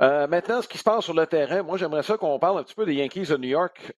[0.00, 2.62] Euh, maintenant, ce qui se passe sur le terrain, moi, j'aimerais ça qu'on parle un
[2.62, 3.92] petit peu des Yankees de New York.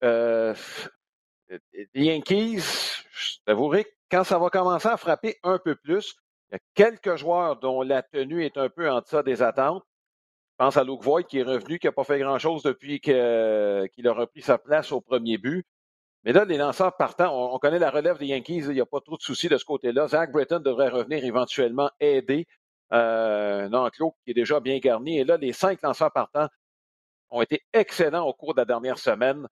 [1.93, 6.15] Les Yankees, je t'avouerai, quand ça va commencer à frapper un peu plus,
[6.49, 9.85] il y a quelques joueurs dont la tenue est un peu en deçà des attentes.
[10.61, 14.13] Pense à Luke Voigt qui est revenu, qui n'a pas fait grand-chose depuis qu'il a
[14.13, 15.65] repris sa place au premier but.
[16.23, 19.01] Mais là, les lanceurs partant, on, connaît la relève des Yankees, il n'y a pas
[19.01, 20.07] trop de soucis de ce côté-là.
[20.09, 22.45] Zach Britton devrait revenir éventuellement aider
[22.93, 25.17] euh, un enclos qui est déjà bien garni.
[25.17, 26.47] Et là, les cinq lanceurs partants
[27.31, 29.47] ont été excellents au cours de la dernière semaine.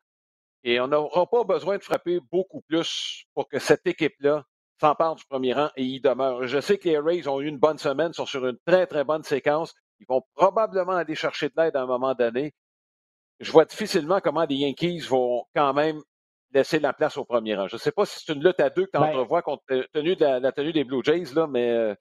[0.64, 4.46] Et on n'aura pas besoin de frapper beaucoup plus pour que cette équipe-là
[4.80, 6.46] s'empare du premier rang et y demeure.
[6.46, 9.04] Je sais que les Rays ont eu une bonne semaine, sont sur une très, très
[9.04, 9.74] bonne séquence.
[10.00, 12.54] Ils vont probablement aller chercher de l'aide à un moment donné.
[13.40, 16.02] Je vois difficilement comment les Yankees vont quand même
[16.54, 17.68] laisser la place au premier rang.
[17.68, 19.64] Je ne sais pas si c'est une lutte à deux que tu ben entrevois contre
[19.70, 21.70] la, tenue des Blue Jays, là, mais.
[21.70, 21.96] Euh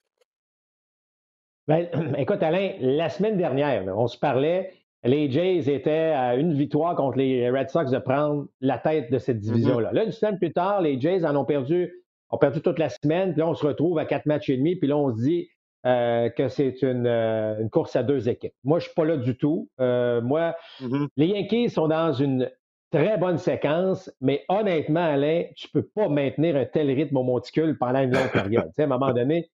[1.66, 4.72] ben, écoute, Alain, la semaine dernière, on se parlait,
[5.04, 9.18] les Jays étaient à une victoire contre les Red Sox de prendre la tête de
[9.18, 9.52] cette mm-hmm.
[9.52, 9.92] division-là.
[9.92, 13.32] Là, une semaine plus tard, les Jays en ont perdu, ont perdu toute la semaine,
[13.32, 15.50] puis là, on se retrouve à quatre matchs et demi, puis là, on se dit
[15.86, 18.54] euh, que c'est une, euh, une, course à deux équipes.
[18.64, 19.68] Moi, je ne suis pas là du tout.
[19.78, 21.08] moi, mm-hmm.
[21.16, 22.50] les Yankees sont dans une
[22.90, 27.22] Très bonne séquence, mais honnêtement, Alain, tu ne peux pas maintenir un tel rythme au
[27.22, 28.70] monticule pendant une longue période.
[28.78, 29.50] à un moment donné,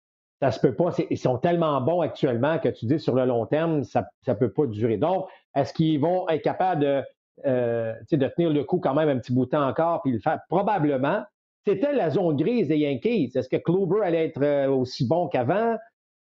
[0.41, 0.97] ça se peut pas.
[1.11, 4.51] Ils sont tellement bons actuellement que tu dis sur le long terme, ça ne peut
[4.51, 4.97] pas durer.
[4.97, 7.03] Donc, est-ce qu'ils vont être capables de,
[7.45, 10.21] euh, de tenir le coup quand même un petit bout de temps encore puis le
[10.21, 10.41] faire?
[10.49, 11.23] Probablement.
[11.67, 13.33] C'était la zone grise des Yankees.
[13.35, 15.77] Est-ce que Kluber allait être euh, aussi bon qu'avant?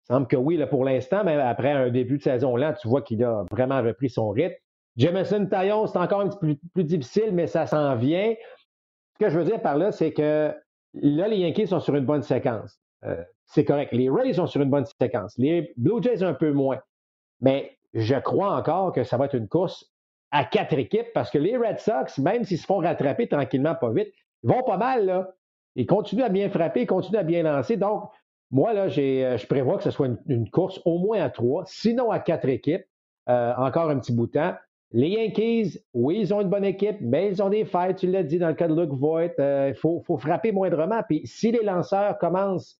[0.07, 3.01] Semble que oui, là, pour l'instant, mais après un début de saison là, tu vois
[3.01, 4.55] qu'il a vraiment repris son rythme.
[4.97, 8.35] Jameson Taillon, c'est encore un petit peu plus, difficile, mais ça s'en vient.
[9.19, 10.53] que je veux dire par là, c'est que
[10.93, 12.77] là, les Yankees sont sur une bonne séquence.
[13.05, 13.91] Euh, c'est correct.
[13.91, 15.37] Les Rays sont sur une bonne séquence.
[15.37, 16.79] Les Blue Jays un peu moins.
[17.41, 19.91] Mais je crois encore que ça va être une course
[20.31, 23.91] à quatre équipes parce que les Red Sox, même s'ils se font rattraper tranquillement, pas
[23.91, 24.09] vite,
[24.43, 25.31] ils vont pas mal, là.
[25.75, 27.77] Ils continuent à bien frapper, ils continuent à bien lancer.
[27.77, 28.09] Donc,
[28.53, 32.11] moi, là, euh, je prévois que ce soit une, course au moins à trois, sinon
[32.11, 32.85] à quatre équipes.
[33.27, 34.53] Euh, encore un petit bout de temps.
[34.91, 38.21] Les Yankees, oui, ils ont une bonne équipe, mais ils ont des failles, tu l'as
[38.21, 39.39] dit dans le cas de Luke Voigt.
[39.39, 41.01] Euh, il faut, faut, frapper moindrement.
[41.09, 42.79] Puis si les lanceurs commencent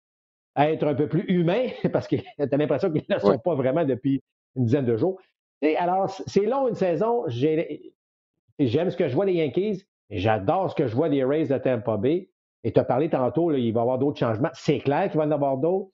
[0.54, 3.38] à être un peu plus humains, parce que tu as l'impression qu'ils ne le sont
[3.38, 4.22] pas vraiment depuis
[4.54, 5.20] une dizaine de jours.
[5.60, 7.24] Et alors, c'est long une saison.
[7.26, 9.82] J'aime ce que je vois des Yankees.
[10.10, 12.28] J'adore ce que je vois des Rays de Tampa Bay.
[12.64, 14.50] Et tu as parlé tantôt, il va y avoir d'autres changements.
[14.54, 15.90] C'est clair qu'il va y en avoir d'autres.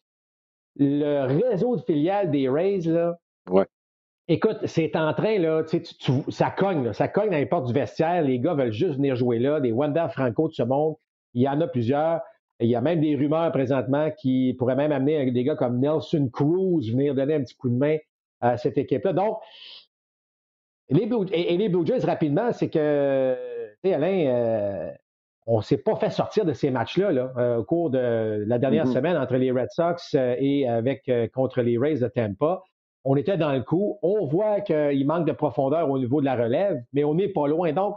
[0.76, 3.18] Le réseau de filiales des Rays, là,
[4.28, 5.82] écoute, c'est en train, là, tu,
[6.28, 8.22] ça cogne, ça cogne dans les portes du vestiaire.
[8.22, 9.60] Les gars veulent juste venir jouer là.
[9.60, 10.94] Des Wanda Franco de ce monde,
[11.34, 12.20] il y en a plusieurs.
[12.60, 16.28] Il y a même des rumeurs présentement qui pourraient même amener des gars comme Nelson
[16.32, 17.96] Cruz venir donner un petit coup de main
[18.40, 19.12] à cette équipe-là.
[19.12, 19.38] Donc,
[20.90, 23.34] les Blue, et, les Blue Jays, rapidement, c'est que,
[23.82, 24.90] tu sais, Alain, euh,
[25.46, 28.58] on ne s'est pas fait sortir de ces matchs-là là, euh, au cours de la
[28.58, 28.92] dernière mm-hmm.
[28.92, 32.62] semaine entre les Red Sox euh, et avec contre les Rays de Tampa.
[33.04, 33.98] On était dans le coup.
[34.02, 37.48] On voit qu'il manque de profondeur au niveau de la relève, mais on n'est pas
[37.48, 37.72] loin.
[37.72, 37.96] Donc,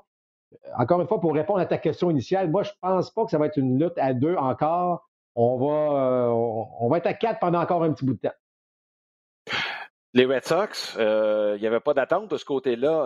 [0.77, 3.31] encore une fois, pour répondre à ta question initiale, moi, je ne pense pas que
[3.31, 5.09] ça va être une lutte à deux encore.
[5.35, 8.35] On va, on va être à quatre pendant encore un petit bout de temps.
[10.13, 13.05] Les Red Sox, euh, il n'y avait pas d'attente de ce côté-là.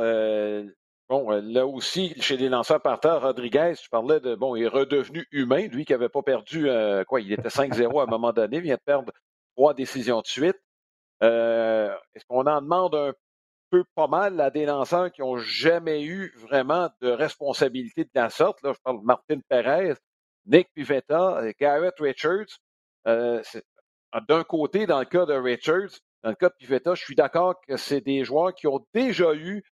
[1.10, 4.64] Euh, bon, euh, là aussi, chez les lanceurs partants, Rodriguez, tu parlais de, bon, il
[4.64, 6.68] est redevenu humain, lui qui n'avait pas perdu,
[7.08, 9.12] quoi, il était 5-0 à un moment donné, vient de perdre
[9.56, 10.58] trois décisions de suite.
[11.22, 13.14] Est-ce qu'on en demande un
[13.70, 18.30] peu pas mal à des lanceurs qui n'ont jamais eu vraiment de responsabilité de la
[18.30, 18.62] sorte?
[18.64, 19.96] Là, je parle de Martin Perez,
[20.46, 22.60] Nick Pivetta, Garrett Richards.
[23.06, 27.60] D'un côté, dans le cas de Richards, dans le cas de Pivetta, je suis d'accord
[27.68, 29.64] que c'est des joueurs qui ont déjà eu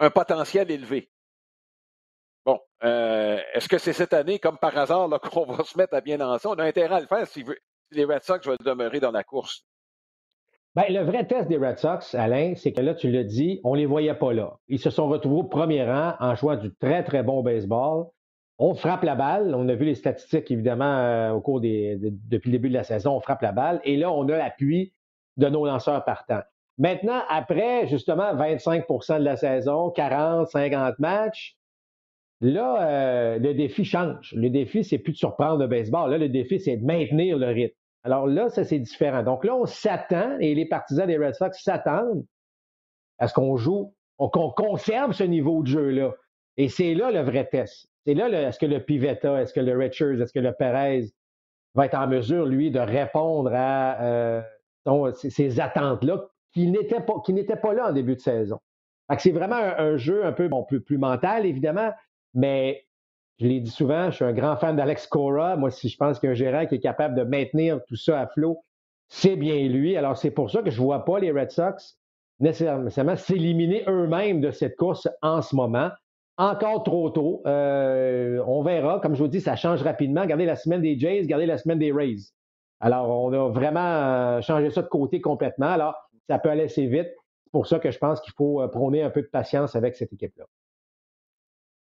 [0.00, 1.10] un potentiel élevé.
[2.44, 6.00] Bon, euh, est-ce que c'est cette année, comme par hasard, qu'on va se mettre à
[6.00, 6.46] bien lancer?
[6.48, 7.44] On a intérêt à le faire si,
[7.90, 9.64] les Red Sox veulent demeurer dans la course.
[10.74, 13.74] Bien, le vrai test des Red Sox, Alain, c'est que là, tu l'as dit, on
[13.74, 14.58] ne les voyait pas là.
[14.66, 18.06] Ils se sont retrouvés au premier rang en jouant du très, très bon baseball.
[18.58, 19.54] On frappe la balle.
[19.54, 22.82] On a vu les statistiques, évidemment, euh, au cours des, depuis le début de la
[22.82, 23.12] saison.
[23.12, 23.80] On frappe la balle.
[23.84, 24.92] Et là, on a l'appui
[25.36, 26.42] de nos lanceurs partants.
[26.78, 31.56] Maintenant, après justement 25% de la saison, 40, 50 matchs,
[32.40, 34.32] là, euh, le défi change.
[34.36, 36.10] Le défi, c'est plus de surprendre le baseball.
[36.10, 37.76] Là, le défi, c'est de maintenir le rythme.
[38.02, 39.22] Alors là, ça, c'est différent.
[39.22, 42.24] Donc là, on s'attend, et les partisans des Red Sox s'attendent
[43.18, 46.12] à ce qu'on joue, qu'on conserve ce niveau de jeu-là.
[46.56, 47.88] Et c'est là le vrai test.
[48.04, 51.06] C'est là, est-ce que le Pivetta, est-ce que le Richards, est-ce que le Perez
[51.74, 54.42] va être en mesure, lui, de répondre à euh,
[55.14, 57.22] ces attentes-là qui n'étaient pas,
[57.62, 58.60] pas là en début de saison.
[59.18, 61.90] c'est vraiment un, jeu un peu bon, plus, plus mental, évidemment,
[62.32, 62.86] mais
[63.38, 65.56] je l'ai dit souvent, je suis un grand fan d'Alex Cora.
[65.56, 68.64] Moi, si je pense qu'un gérant qui est capable de maintenir tout ça à flot,
[69.08, 69.96] c'est bien lui.
[69.96, 71.98] Alors, c'est pour ça que je ne vois pas les Red Sox
[72.40, 75.90] nécessairement s'éliminer eux-mêmes de cette course en ce moment.
[76.36, 77.42] Encore trop tôt.
[77.46, 78.98] Euh, on verra.
[79.00, 80.22] Comme je vous dis, ça change rapidement.
[80.22, 82.32] Regardez la semaine des Jays, regardez la semaine des Rays.
[82.80, 85.68] Alors, on a vraiment euh, changé ça de côté complètement.
[85.68, 85.94] Alors,
[86.28, 87.08] ça peut aller assez vite.
[87.44, 89.94] C'est pour ça que je pense qu'il faut euh, prôner un peu de patience avec
[89.94, 90.44] cette équipe-là.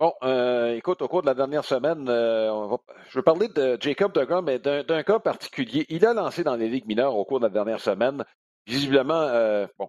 [0.01, 4.45] Bon, euh, écoute, au cours de la dernière semaine, je veux parler de Jacob DeGrom,
[4.45, 5.87] mais d'un cas particulier.
[5.89, 8.25] Il a lancé dans les ligues mineures au cours de la dernière semaine.
[8.67, 9.29] Visiblement,
[9.79, 9.89] bon,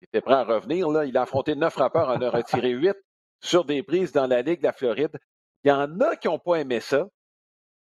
[0.00, 0.88] il était prêt à revenir.
[0.88, 1.04] Là.
[1.04, 2.96] Il a affronté neuf frappeurs, en a retiré huit
[3.42, 5.18] sur des prises dans la Ligue de la Floride.
[5.64, 7.06] Il y en a qui n'ont pas aimé ça.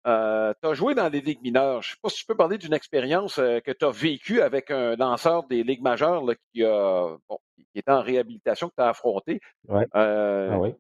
[0.08, 1.82] Euh, tu as joué dans les ligues mineures.
[1.82, 4.42] Je ne sais pas si tu peux parler d'une expérience euh, que tu as vécue
[4.42, 7.18] avec un lanceur des ligues majeures qui, a,
[7.58, 9.42] qui est en réhabilitation, que tu as affronté.
[9.68, 9.86] Ouais.
[9.96, 10.74] Euh, ah oui.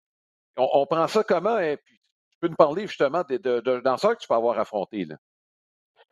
[0.55, 1.59] on, prend ça comment?
[1.59, 1.99] Et puis,
[2.31, 5.03] tu peux nous parler justement de, de, lanceurs que tu peux avoir affronté.
[5.03, 5.17] Là.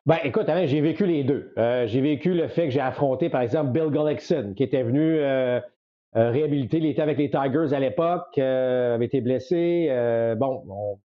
[0.05, 1.53] Ben, écoute, Alain, j'ai vécu les deux.
[1.55, 5.19] j'ai vécu le fait que j'ai affronté, par exemple, Bill Gullickson, qui était venu
[6.13, 6.77] réhabiliter.
[6.77, 9.87] Il était avec les Tigers à l'époque, avait été blessé.
[10.37, 10.99] bon, on,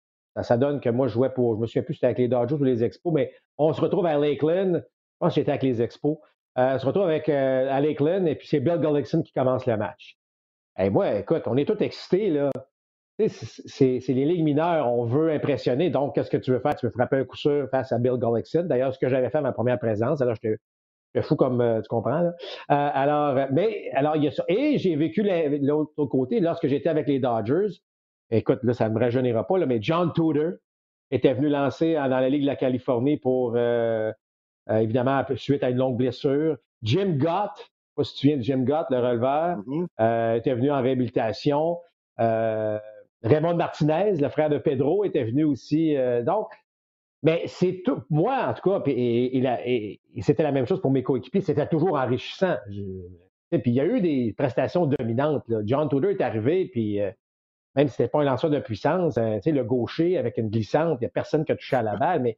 [0.42, 2.56] ça, donne que moi, je jouais pour, je me souviens plus c'était avec les Dodgers
[2.56, 4.74] ou les Expos, mais on se retrouve à Lakeland.
[4.74, 6.18] Je pense que j'étais avec les Expos.
[6.58, 9.66] Euh, on se retrouve avec, euh, à Lakeland et puis c'est Bill Gullickson qui commence
[9.66, 10.16] le match.
[10.78, 12.50] Et moi, écoute, on est tous excités, là.
[13.26, 15.90] C'est les ligues mineures, on veut impressionner.
[15.90, 16.76] Donc, qu'est-ce que tu veux faire?
[16.76, 18.64] Tu veux frapper un coup sûr face à Bill Gullickson.
[18.64, 20.56] D'ailleurs, ce que j'avais fait à ma première présence, alors je
[21.14, 22.30] te fou comme euh, tu comprends.
[22.68, 24.44] Alors, mais alors il y a ça.
[24.46, 25.28] Et j'ai vécu
[25.62, 27.80] l'autre côté lorsque j'étais avec les Dodgers.
[28.30, 30.52] Écoute, là, ça ne me rajeunira pas, là, mais John Tudor
[31.10, 34.12] était venu lancer dans la Ligue de la Californie pour, euh,
[34.70, 36.56] euh, évidemment, suite à une longue blessure.
[36.82, 40.36] Jim Gott, je sais pas si tu viens de Jim Gott, le releveur, mm-hmm.
[40.36, 41.78] était venu en réhabilitation.
[42.18, 45.96] Raymond Martinez, le frère de Pedro, était venu aussi.
[46.24, 46.48] donc,
[47.22, 48.02] mais c'est tout.
[48.10, 52.56] Moi, en tout cas, et, c'était la même chose pour mes coéquipiers, c'était toujours enrichissant.
[52.68, 55.42] puis il y a eu des prestations dominantes.
[55.64, 57.10] John Tudor est arrivé, puis euh,
[57.78, 60.98] même si ce n'était pas un lanceur de puissance, euh, le gaucher avec une glissante,
[61.00, 62.36] il n'y a personne qui a touché à la balle, mais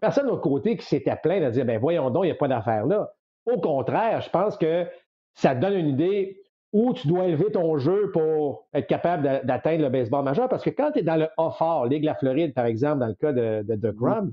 [0.00, 2.36] personne de l'autre côté qui s'était plaint de dire ben voyons donc, il n'y a
[2.36, 3.12] pas d'affaire là.
[3.46, 4.88] Au contraire, je pense que
[5.34, 9.90] ça donne une idée où tu dois élever ton jeu pour être capable d'atteindre le
[9.90, 10.48] baseball majeur.
[10.48, 13.06] Parce que quand tu es dans le A fort, Ligue la Floride, par exemple, dans
[13.06, 14.32] le cas de, de, de Grum,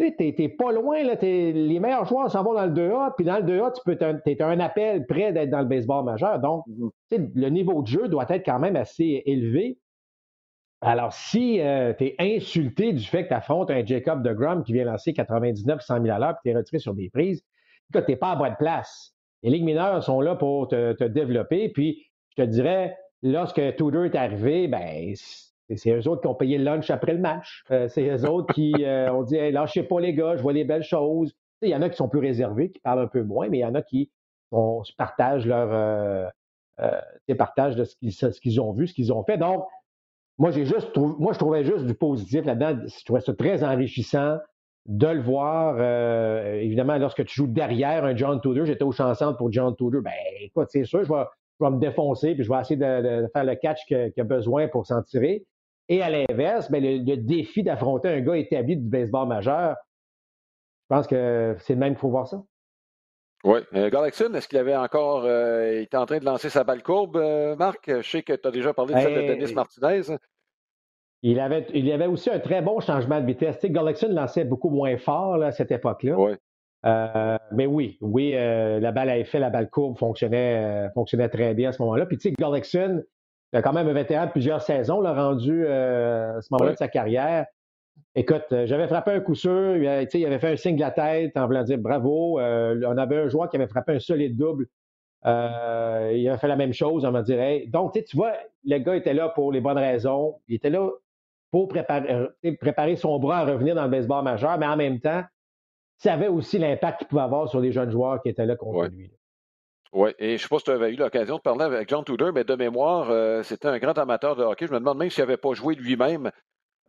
[0.00, 1.02] tu n'es pas loin.
[1.02, 3.98] Là, les meilleurs joueurs s'en vont dans le 2A, puis dans le 2A, tu peux
[4.26, 6.38] es un appel près d'être dans le baseball majeur.
[6.40, 7.30] Donc, mm-hmm.
[7.34, 9.78] le niveau de jeu doit être quand même assez élevé.
[10.82, 14.64] Alors, si euh, tu es insulté du fait que tu affrontes un Jacob de Grum
[14.64, 17.42] qui vient lancer 99 100 000 à l'heure, puis tu es retiré sur des prises,
[17.92, 19.14] tu n'es pas à bonne place.
[19.42, 21.68] Les ligues mineures sont là pour te, développer.
[21.68, 25.14] Puis, je te dirais, lorsque Tudor est arrivé, ben,
[25.76, 27.64] c'est eux autres qui ont payé le lunch après le match.
[27.70, 30.52] Euh, c'est eux autres qui euh, ont dit hey, lâchez pas les gars, je vois
[30.52, 31.34] les belles choses.
[31.62, 33.62] Il y en a qui sont plus réservés, qui parlent un peu moins, mais il
[33.62, 34.10] y en a qui
[34.96, 36.28] partagent leur euh,
[36.80, 39.36] euh partagent de ce qu'ils ont vu, ce qu'ils ont fait.
[39.36, 39.64] Donc,
[40.38, 42.80] moi, j'ai juste moi, je trouvais juste du positif là-dedans.
[42.86, 44.38] Je trouvais ça très enrichissant
[44.86, 49.36] de le voir, euh, évidemment, lorsque tu joues derrière un John Tudor, j'étais au chansante
[49.36, 51.24] pour John Tudor, ben écoute, c'est sûr, je vais,
[51.60, 54.68] je vais, me défoncer, puis je vais essayer de, faire le catch qu'il a besoin
[54.68, 55.44] pour s'en tirer.
[55.90, 59.76] Et à l'inverse, ben, le, défi d'affronter un gars établi du baseball majeur,
[60.88, 62.42] je pense que c'est le même qu'il faut voir ça.
[63.44, 63.60] Oui.
[63.74, 67.16] Euh, Galaxon, est-ce qu'il avait encore euh, était en train de lancer sa balle courbe,
[67.16, 67.84] euh, Marc?
[67.86, 70.16] Je sais que tu as déjà parlé de celle de ben, Denis Martinez.
[71.22, 73.58] Il avait, il avait aussi un très bon changement de vitesse.
[73.58, 76.16] Tu sais, lançait beaucoup moins fort à cette époque-là.
[76.86, 81.28] Euh, mais oui, oui, euh, la balle à effet, la balle courbe fonctionnait, euh, fonctionnait
[81.28, 82.06] très bien à ce moment-là.
[82.06, 83.02] Puis tu sais, Gullickson,
[83.58, 86.88] a quand même un vétéran de plusieurs saisons, l'a rendu à ce moment-là de sa
[86.88, 87.46] carrière.
[88.14, 91.36] Écoute, j'avais frappé un coup sûr, il, il avait fait un signe de la tête
[91.36, 92.40] en voulant dire bravo.
[92.40, 94.66] on avait un joueur qui avait frappé un solide double.
[95.24, 95.28] il
[96.28, 97.62] avait fait la même chose, on va dire.
[97.68, 98.32] Donc, tu vois,
[98.64, 100.36] le gars était là pour les bonnes raisons.
[100.48, 100.88] Il était là
[101.50, 105.00] pour préparer, euh, préparer son bras à revenir dans le baseball majeur, mais en même
[105.00, 105.22] temps,
[105.98, 108.86] ça avait aussi l'impact qu'il pouvait avoir sur les jeunes joueurs qui étaient là contre
[108.86, 109.10] lui.
[109.92, 112.04] Oui, et je ne sais pas si tu avais eu l'occasion de parler avec John
[112.04, 114.66] Tudor, mais de mémoire, euh, c'était un grand amateur de hockey.
[114.68, 116.30] Je me demande même s'il n'avait pas joué lui-même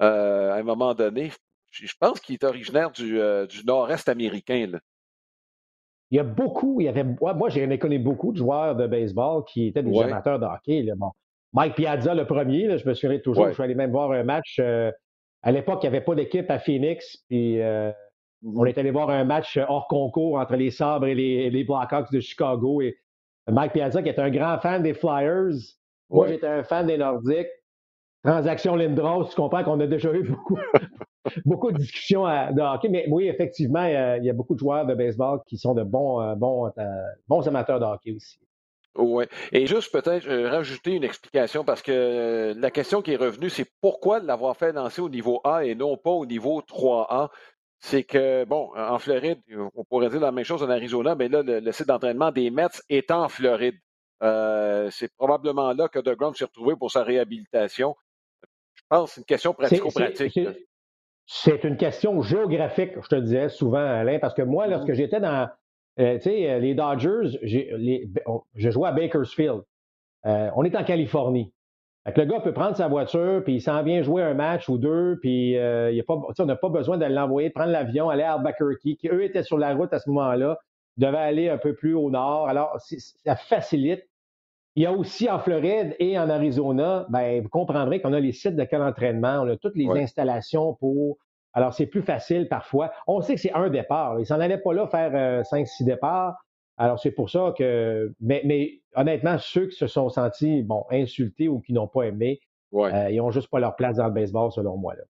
[0.01, 1.31] euh, à un moment donné.
[1.71, 3.19] Je pense qu'il est originaire du,
[3.65, 4.67] nord-est américain.
[6.11, 9.45] Il y a beaucoup, il y avait, moi, j'ai connu beaucoup de joueurs de baseball
[9.45, 10.85] qui étaient des amateurs de hockey.
[10.95, 11.11] Bon,
[11.53, 14.57] Mike Piazza, le premier, je me souviens toujours, je suis allé même voir un match.
[14.59, 14.91] Euh,
[15.41, 17.59] à l'époque, il n'y avait pas d'équipe à Phoenix, puis
[18.43, 22.11] euh, on est allé voir un match hors concours entre les Sabres et les, Blackhawks
[22.11, 22.81] de Chicago.
[22.81, 22.97] Et
[23.49, 25.53] Mike Piazza, qui est un grand fan des Flyers,
[26.09, 27.47] moi, j'étais un fan des Nordiques.
[28.23, 30.57] Transaction Lindros, tu comprends qu'on a déjà eu beaucoup,
[31.45, 32.89] beaucoup de discussions de hockey.
[32.89, 36.21] Mais oui, effectivement, il y, a, beaucoup de joueurs de baseball qui sont de bons,
[36.21, 36.71] euh, bons,
[37.27, 38.37] bons amateurs de hockey aussi.
[38.97, 39.25] Oui.
[39.53, 43.49] Et juste peut-être euh, rajouter une explication parce que euh, la question qui est revenue,
[43.49, 47.29] c'est pourquoi l'avoir fait lancer au niveau A et non pas au niveau 3A.
[47.83, 49.39] C'est que, bon, en Floride,
[49.75, 52.67] on pourrait dire la même chose en Arizona, mais là, le, site d'entraînement des Mets
[52.89, 53.75] est en Floride.
[54.21, 57.95] Euh, c'est probablement là que DeGrom s'est retrouvé pour sa réhabilitation.
[58.75, 60.39] Je pense que c'est une question pratico-pratique.
[61.25, 64.93] C'est une question géographique, je te disais souvent, Alain, parce que moi, lorsque mm-hmm.
[64.93, 65.49] j'étais dans,
[65.99, 69.61] euh, tu sais, euh, les Dodgers, je jouais à Bakersfield.
[70.25, 71.51] Euh, on est en Californie.
[72.05, 75.19] Le gars peut prendre sa voiture, puis il s'en vient jouer un match ou deux,
[75.21, 78.79] puis il a pas, on n'a pas besoin de l'envoyer, prendre l'avion, aller à Albuquerque,
[78.79, 80.57] qui eux étaient sur la route à ce moment-là,
[80.97, 82.47] devaient aller un peu plus au nord.
[82.47, 84.03] Alors, ça facilite.
[84.75, 88.31] Il y a aussi en Floride et en Arizona, ben, vous comprendrez qu'on a les
[88.31, 91.17] sites de quel entraînement, on a toutes les installations pour
[91.53, 92.91] alors, c'est plus facile parfois.
[93.07, 94.19] On sait que c'est un départ.
[94.19, 96.35] Ils s'en allaient pas là faire euh, cinq, six départs.
[96.81, 98.11] Alors, c'est pour ça que.
[98.19, 102.41] Mais, honnêtement, ceux qui se sont sentis bon, insultés ou qui n'ont pas aimé,
[102.73, 104.95] euh, ils n'ont juste pas leur place dans le baseball, selon moi.
[104.95, 105.03] Là.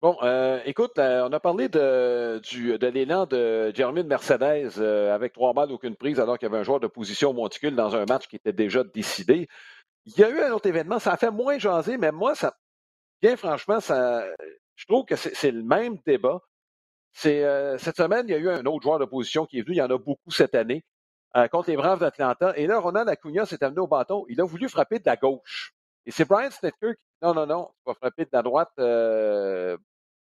[0.00, 5.52] Bon, euh, écoute, on a parlé de, du, de l'élan de Jeremy Mercedes avec trois
[5.52, 8.26] balles, aucune prise, alors qu'il y avait un joueur de position monticule dans un match
[8.26, 9.48] qui était déjà décidé.
[10.06, 12.56] Il y a eu un autre événement, ça a fait moins jaser, mais moi, ça,
[13.20, 14.24] bien franchement, ça,
[14.74, 16.40] je trouve que c'est le même débat.
[17.12, 19.76] C'est euh, cette semaine, il y a eu un autre joueur d'opposition qui est venu.
[19.76, 20.84] Il y en a beaucoup cette année
[21.36, 22.52] euh, contre les Braves d'Atlanta.
[22.56, 24.24] Et là, Ronald Acuna s'est amené au bâton.
[24.28, 25.74] Il a voulu frapper de la gauche.
[26.06, 28.72] Et c'est Brian Snitker qui non, non, non, tu vas frapper de la droite.
[28.78, 29.76] Euh,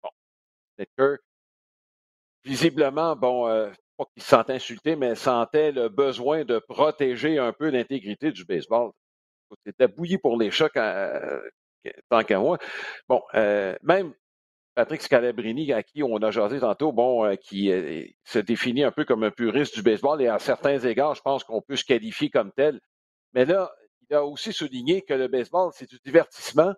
[0.03, 0.11] bon,
[0.77, 1.17] Snitker,
[2.45, 7.53] visiblement, bon, euh, pas qu'il se sentait insulté, mais sentait le besoin de protéger un
[7.53, 8.93] peu l'intégrité du baseball.
[9.67, 11.41] C'était bouilli pour les chocs euh,
[12.09, 12.59] tant qu'à moi.
[13.09, 14.15] Bon, euh, même
[14.75, 17.71] Patrick Scalabrini, à qui on a jasé tantôt, bon, euh, qui
[18.25, 21.45] se définit un peu comme un puriste du baseball et à certains égards, je pense
[21.45, 22.81] qu'on peut se qualifier comme tel.
[23.35, 23.73] Mais là,
[24.11, 26.75] il a aussi souligné que le baseball, c'est du divertissement.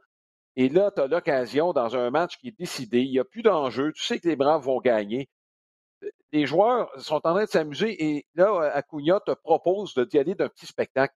[0.57, 3.43] Et là, tu as l'occasion, dans un match qui est décidé, il n'y a plus
[3.43, 5.29] d'enjeu, tu sais que les Braves vont gagner.
[6.33, 10.49] Les joueurs sont en train de s'amuser et là, Acuna te propose d'y aller d'un
[10.49, 11.15] petit spectacle.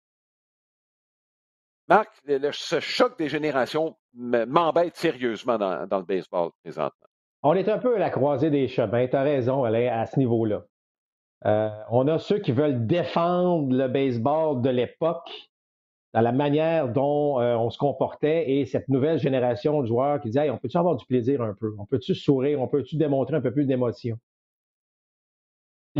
[1.91, 2.09] Marc,
[2.53, 7.09] ce choc des générations m'embête sérieusement dans, le baseball présentement.
[7.43, 9.09] On est un peu à la croisée des chemins.
[9.09, 10.62] Tu as raison, à ce niveau-là.
[11.47, 15.30] Euh, on a ceux qui veulent défendre le baseball de l'époque,
[16.14, 20.30] dans la manière dont euh, on se comportait, et cette nouvelle génération de joueurs qui
[20.30, 21.74] disent on peut-tu avoir du plaisir un peu?
[21.76, 22.61] On peut-tu sourire?
[22.61, 24.16] On peut-tu démontrer un peu plus d'émotion?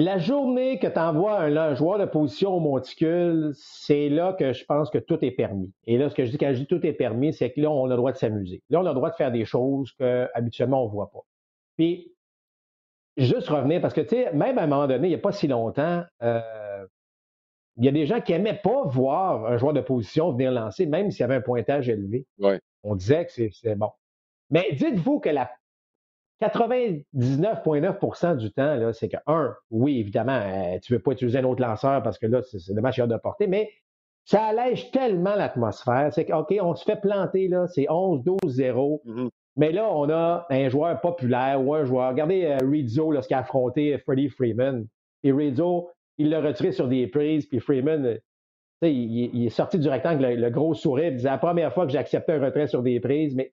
[0.01, 4.65] La journée que tu envoies un, joueur de position au monticule, c'est là que je
[4.65, 5.73] pense que tout est permis.
[5.87, 7.71] Et là, ce que je dis quand je dis tout est permis, c'est que là,
[7.71, 8.63] on a le droit de s'amuser.
[8.71, 11.21] Là, on a le droit de faire des choses qu'habituellement, on ne voit pas.
[11.77, 12.13] Puis,
[13.17, 15.33] juste revenir, parce que, tu sais, même à un moment donné, il n'y a pas
[15.33, 16.87] si longtemps, euh,
[17.77, 20.87] il y a des gens qui n'aimaient pas voir un joueur de position venir lancer,
[20.87, 22.27] même s'il y avait un pointage élevé.
[22.83, 23.91] On disait que c'est bon.
[24.51, 25.51] Mais dites-vous que la
[26.41, 31.45] 99,9% du temps, c'est que, un, oui, évidemment, euh, tu ne veux pas utiliser un
[31.45, 33.71] autre lanceur parce que là, c'est dommage qu'il y a de portée, mais
[34.25, 36.11] ça allège tellement l'atmosphère.
[36.13, 39.03] C'est que, OK, on se fait planter, là, c'est 11, 12, 0.
[39.57, 42.11] Mais là, on a un joueur populaire ou un joueur.
[42.11, 44.87] Regardez euh, Rizzo lorsqu'il a affronté Freddie Freeman.
[45.23, 48.19] Et Rizzo, il l'a retiré sur des prises, puis Freeman, euh,
[48.83, 51.85] il, il, est sorti du rectangle, le, le gros sourire, il disait la première fois
[51.85, 53.53] que j'ai accepté un retrait sur des prises, mais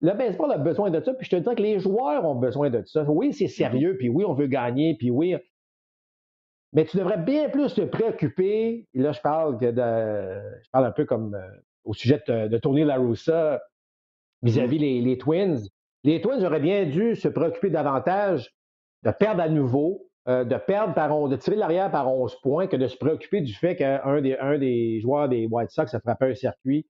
[0.00, 2.70] le baseball a besoin de ça, puis je te dis que les joueurs ont besoin
[2.70, 3.04] de ça.
[3.04, 5.34] Oui, c'est sérieux, puis oui, on veut gagner, puis oui.
[6.72, 8.86] Mais tu devrais bien plus te préoccuper.
[8.94, 11.48] Et là, je parle de, je parle un peu comme euh,
[11.84, 13.60] au sujet de, de Tony LaRussa
[14.42, 15.58] vis-à-vis les, les, Twins.
[16.04, 18.54] Les Twins auraient bien dû se préoccuper davantage
[19.02, 22.76] de perdre à nouveau, euh, de perdre par de tirer l'arrière par 11 points, que
[22.76, 26.26] de se préoccuper du fait qu'un des, un des joueurs des White Sox a frappé
[26.26, 26.86] un circuit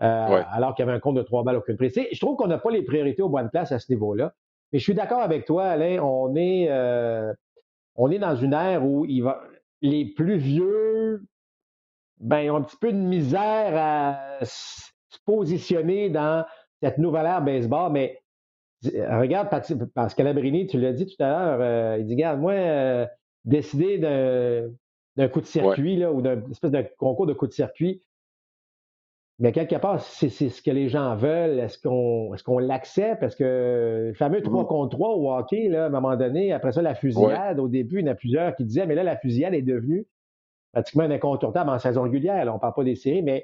[0.00, 1.94] euh, alors qu'il y avait un compte de trois balles aucune prise.
[1.94, 4.34] Je trouve qu'on n'a pas les priorités aux bonnes places à ce niveau-là.
[4.72, 7.32] Mais je suis d'accord avec toi, Alain, on est, euh,
[7.94, 9.42] on est dans une ère où il va,
[9.82, 11.22] les plus vieux
[12.18, 16.44] ben, ont un petit peu de misère à se positionner dans
[16.82, 18.18] cette nouvelle ère baseball, mais
[18.82, 19.48] regarde,
[19.94, 23.06] Pascal Abrini, tu l'as dit tout à l'heure, euh, il dit, regarde, moi,
[23.44, 28.02] décider d'un coup de circuit là, ou d'un espèce de concours de coup de circuit,
[29.42, 31.58] mais quelque part, c'est ce que les gens veulent.
[31.58, 33.24] Est-ce qu'on est qu'on l'accepte?
[33.24, 36.52] Est-ce que le fameux 3 mmh contre 3 au hockey, là, à un moment donné,
[36.52, 39.02] après ça, la fusillade, au début, il y en a plusieurs qui disaient, mais là,
[39.02, 40.06] la fusillade est devenue
[40.72, 42.46] pratiquement un incontournable en saison régulière.
[42.48, 43.42] on ne parle pas des séries, mais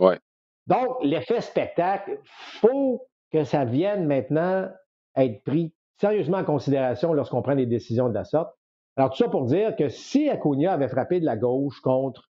[0.68, 2.20] donc, l'effet spectacle,
[2.60, 4.68] faut que ça vienne maintenant
[5.16, 8.54] être pris sérieusement en considération lorsqu'on prend des décisions de la sorte.
[8.96, 12.30] Alors, tout ça pour dire que si Acuna avait frappé de la gauche contre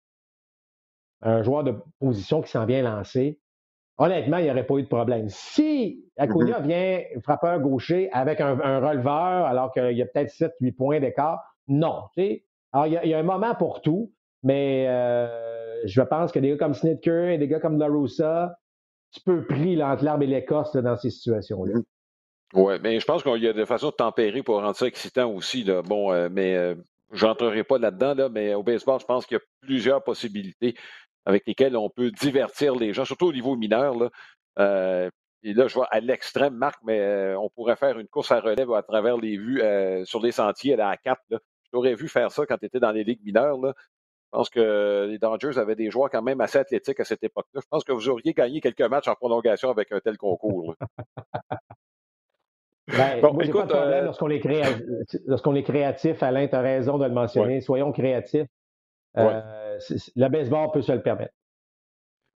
[1.20, 3.38] un joueur de position qui s'en vient lancer,
[3.98, 5.28] honnêtement, il n'y aurait pas eu de problème.
[5.28, 6.66] Si Acuna mm-hmm.
[6.66, 12.04] vient frappeur gaucher avec un, releveur, alors qu'il y a peut-être 7-8 points d'écart, non.
[12.72, 15.28] Alors, il y, a, un moment pour tout, mais euh,
[15.84, 18.56] je pense que des gars comme Snitker et des gars comme LaRussa,
[19.12, 21.74] tu peux pris entre l'arbre et l'écorce dans ces situations-là.
[21.74, 21.84] Mm-hmm.
[22.54, 25.30] Oui, mais je pense qu'il y a des façons de tempérer pour rendre ça excitant
[25.30, 25.64] aussi.
[25.64, 25.82] Là.
[25.82, 26.74] Bon, euh, mais euh,
[27.12, 30.74] je n'entrerai pas là-dedans, là, mais au baseball, je pense qu'il y a plusieurs possibilités
[31.28, 33.94] avec lesquels on peut divertir les gens, surtout au niveau mineur.
[33.94, 34.08] Là.
[34.58, 35.10] Euh,
[35.42, 38.40] et là, je vois à l'extrême, Marc, mais euh, on pourrait faire une course à
[38.40, 41.20] relève à travers les vues euh, sur les sentiers à la 4.
[41.28, 41.38] Là.
[41.64, 43.58] Je t'aurais vu faire ça quand tu étais dans les ligues mineures.
[43.58, 43.74] Là.
[43.76, 47.60] Je pense que les Dodgers avaient des joueurs quand même assez athlétiques à cette époque-là.
[47.62, 50.74] Je pense que vous auriez gagné quelques matchs en prolongation avec un tel concours.
[52.96, 54.40] Ben, bon, écoute, lorsqu'on est,
[55.62, 56.22] créatif.
[56.22, 57.60] Alain, tu as raison de le mentionner.
[57.60, 58.46] Soyons créatifs.
[60.16, 61.34] Le baseball peut se le permettre.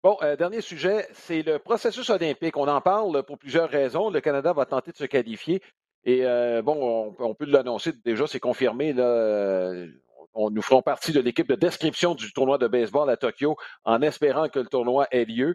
[0.04, 2.58] Bon, euh, dernier sujet, c'est le processus olympique.
[2.58, 4.10] On en parle pour plusieurs raisons.
[4.10, 5.62] Le Canada va tenter de se qualifier.
[6.06, 8.96] Et euh, bon, on, peut l'annoncer déjà, c'est confirmé.
[10.34, 14.02] On, nous ferons partie de l'équipe de description du tournoi de baseball à Tokyo en
[14.02, 15.54] espérant que le tournoi ait lieu.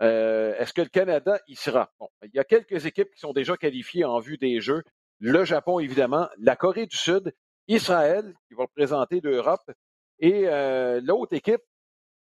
[0.00, 1.92] Est-ce que le Canada y sera?
[2.00, 4.82] Bon, il y a quelques équipes qui sont déjà qualifiées en vue des Jeux.
[5.20, 7.32] Le Japon, évidemment, la Corée du Sud,
[7.68, 9.70] Israël, qui va représenter l'Europe,
[10.18, 11.62] et euh, l'autre équipe,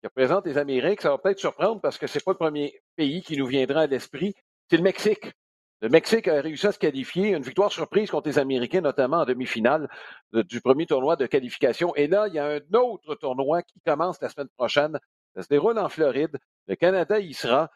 [0.00, 3.22] qui représente les Amériques, ça va peut-être surprendre parce que c'est pas le premier pays
[3.22, 4.34] qui nous viendra à l'esprit.
[4.70, 5.32] C'est le Mexique.
[5.80, 9.24] Le Mexique a réussi à se qualifier, une victoire surprise contre les Américains, notamment en
[9.24, 9.88] demi-finale
[10.34, 11.94] euh, du premier tournoi de qualification.
[11.94, 14.98] Et là, il y a un autre tournoi qui commence la semaine prochaine.
[15.36, 16.36] Ça se déroule en Floride.
[16.66, 17.70] Le Canada y sera.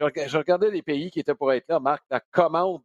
[0.00, 1.80] Je regardais les pays qui étaient pour être là.
[1.80, 2.82] Marc, la commande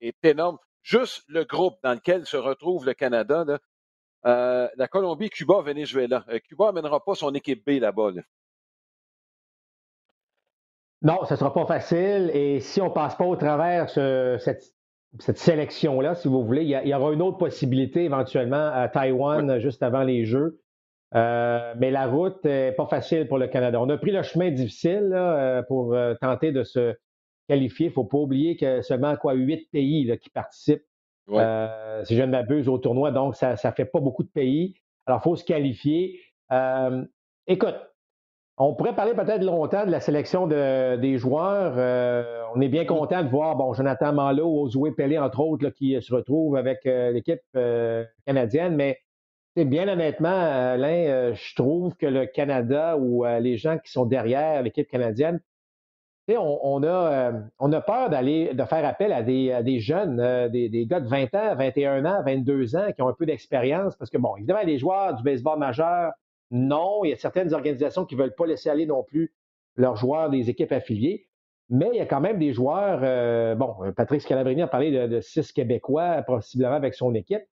[0.00, 0.58] est énorme.
[0.82, 3.44] Juste le groupe dans lequel se retrouve le Canada,
[4.26, 6.24] euh, la Colombie, Cuba, Venezuela.
[6.28, 8.10] Euh, Cuba n'amènera pas son équipe B là-bas.
[11.02, 12.30] Non, ce ne sera pas facile.
[12.34, 14.62] Et si on ne passe pas au travers cette,
[15.20, 20.02] sélection-là, si vous voulez, il y, aura une autre possibilité éventuellement à Taïwan juste avant
[20.02, 20.60] les Jeux.
[21.14, 23.80] Euh, mais la route n'est pas facile pour le Canada.
[23.80, 26.96] On a pris le chemin difficile euh, pour tenter de se
[27.48, 27.86] qualifier.
[27.86, 30.84] Il ne faut pas oublier que seulement quoi huit pays qui participent,
[31.28, 33.10] si je ne m'abuse, au tournoi.
[33.10, 34.74] Donc, ça ne fait pas beaucoup de pays.
[35.06, 36.20] Alors, il faut se qualifier.
[37.46, 37.76] écoute,
[38.60, 41.74] on pourrait parler peut-être longtemps de la sélection des joueurs.
[41.76, 46.00] Euh, on est bien content de voir bon, Jonathan Malo, Ozoué Pelé, entre autres, qui
[46.02, 48.74] se retrouvent avec euh, l'équipe euh, canadienne.
[48.74, 48.98] Mais
[49.56, 54.88] bien honnêtement, Alain, je trouve que le Canada ou les gens qui sont derrière l'équipe
[54.88, 55.40] canadienne,
[56.36, 61.00] on, a, on a peur d'aller de faire appel à des, jeunes, des, des, gars
[61.00, 63.96] de 20 ans, 21 ans, 22 ans qui ont un peu d'expérience.
[63.96, 66.12] Parce que, bon, évidemment, les joueurs du baseball majeur,
[66.50, 69.32] non, il y a certaines organisations qui ne veulent pas laisser aller non plus
[69.76, 71.28] leurs joueurs des équipes affiliées.
[71.70, 75.20] Mais il y a quand même des joueurs, euh, bon, Patrick Scalabrini a parlé de,
[75.20, 77.42] six Québécois, possiblement avec son équipe.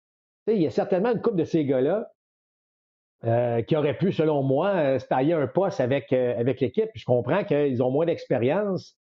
[0.46, 2.10] il y a certainement une couple de ces gars-là
[3.24, 6.90] euh, qui auraient pu, selon moi, euh, se tailler un poste avec, avec l'équipe.
[6.94, 8.96] Je comprends qu'ils ont moins d'expérience,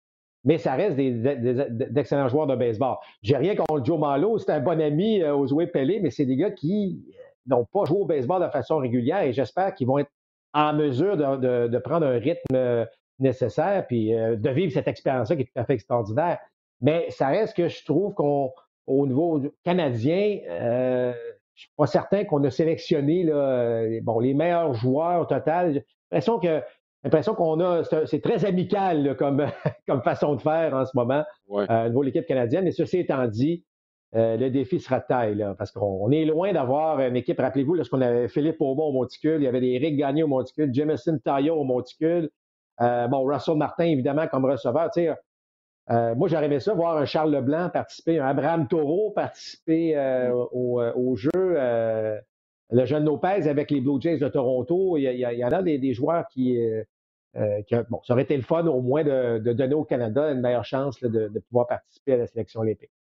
[0.43, 2.97] mais ça reste d'excellents joueurs de baseball.
[3.21, 6.35] J'ai rien contre Joe Malo, c'est un bon ami aux Jouets Pelé, mais c'est des
[6.35, 7.03] gars qui
[7.47, 10.11] n'ont pas joué au baseball de façon régulière et j'espère qu'ils vont être
[10.53, 12.87] en mesure de, prendre un rythme
[13.19, 16.39] nécessaire puis euh, de vivre cette expérience-là qui est tout à fait extraordinaire.
[16.81, 18.53] Mais ça reste que je trouve qu'au
[19.07, 21.13] niveau canadien, euh,
[21.55, 25.73] je suis pas certain qu'on a sélectionné là, bon, les meilleurs joueurs au total.
[25.73, 26.61] J'ai l'impression que
[27.03, 29.45] l'impression qu'on a, c'est très amical comme,
[29.87, 32.63] comme façon de faire en ce moment euh, au niveau de l'équipe canadienne.
[32.63, 33.65] Mais ceci étant dit,
[34.15, 37.39] euh, le défi sera de taille, parce qu'on est loin d'avoir une équipe.
[37.39, 40.73] Rappelez-vous, lorsqu'on avait Philippe Aubon au monticule, il y avait des Eric Gagné au monticule,
[40.73, 42.29] Jameson Taillot au monticule,
[42.81, 44.89] euh, bon, Russell Martin, évidemment, comme receveur.
[45.89, 49.97] Euh, moi, j'aurais aimé ça, voir un Charles Leblanc participer, un Abraham Taureau participer
[50.51, 51.31] au, jeu.
[51.33, 54.97] le jeune Lopez avec les Blue Jays de Toronto.
[54.97, 56.57] Il y, en a des, joueurs qui,
[57.35, 61.01] Bon, ça aurait été le fun au moins de, donner au Canada une meilleure chance
[61.01, 62.91] de, pouvoir participer à la sélection olympique.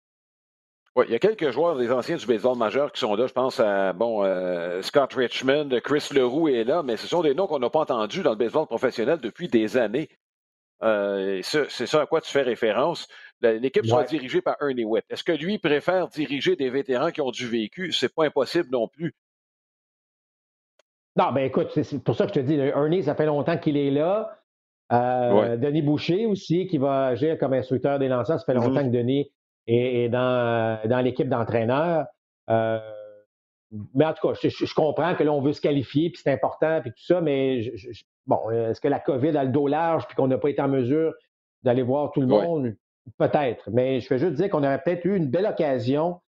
[0.95, 3.25] Oui, il y a quelques joueurs des anciens du baseball majeur qui sont là.
[3.25, 7.33] Je pense à bon euh, Scott Richmond, Chris Leroux est là, mais ce sont des
[7.33, 10.07] noms qu'on n'a pas entendus dans le baseball professionnel depuis des années.
[10.83, 13.07] Euh, c'est ça à quoi tu fais référence.
[13.41, 15.05] L'équipe sera dirigée par Ernie Witt.
[15.09, 17.91] Est-ce que lui préfère diriger des vétérans qui ont du vécu?
[17.91, 19.15] C'est pas impossible non plus.
[21.15, 23.77] Non, ben écoute, c'est pour ça que je te dis, Ernie, ça fait longtemps qu'il
[23.77, 24.39] est là.
[24.91, 28.39] Euh, Denis Boucher aussi, qui va agir comme instructeur des lanceurs.
[28.39, 28.67] Ça fait mm-hmm.
[28.67, 29.31] longtemps que Denis
[29.67, 32.05] et, dans, dans l'équipe d'entraîneurs.
[32.49, 32.79] Euh,
[33.93, 36.81] mais en tout cas, je, comprends que là, on veut se qualifier, puis c'est important,
[36.81, 37.61] puis tout ça, mais
[38.27, 40.67] bon, est-ce que la COVID a le dos large, puis qu'on n'a pas été en
[40.67, 41.13] mesure
[41.63, 42.75] d'aller voir tout le monde?
[43.17, 43.69] Peut-être.
[43.71, 46.21] Mais je veux juste dire qu'on aurait peut-être eu une belle occasion,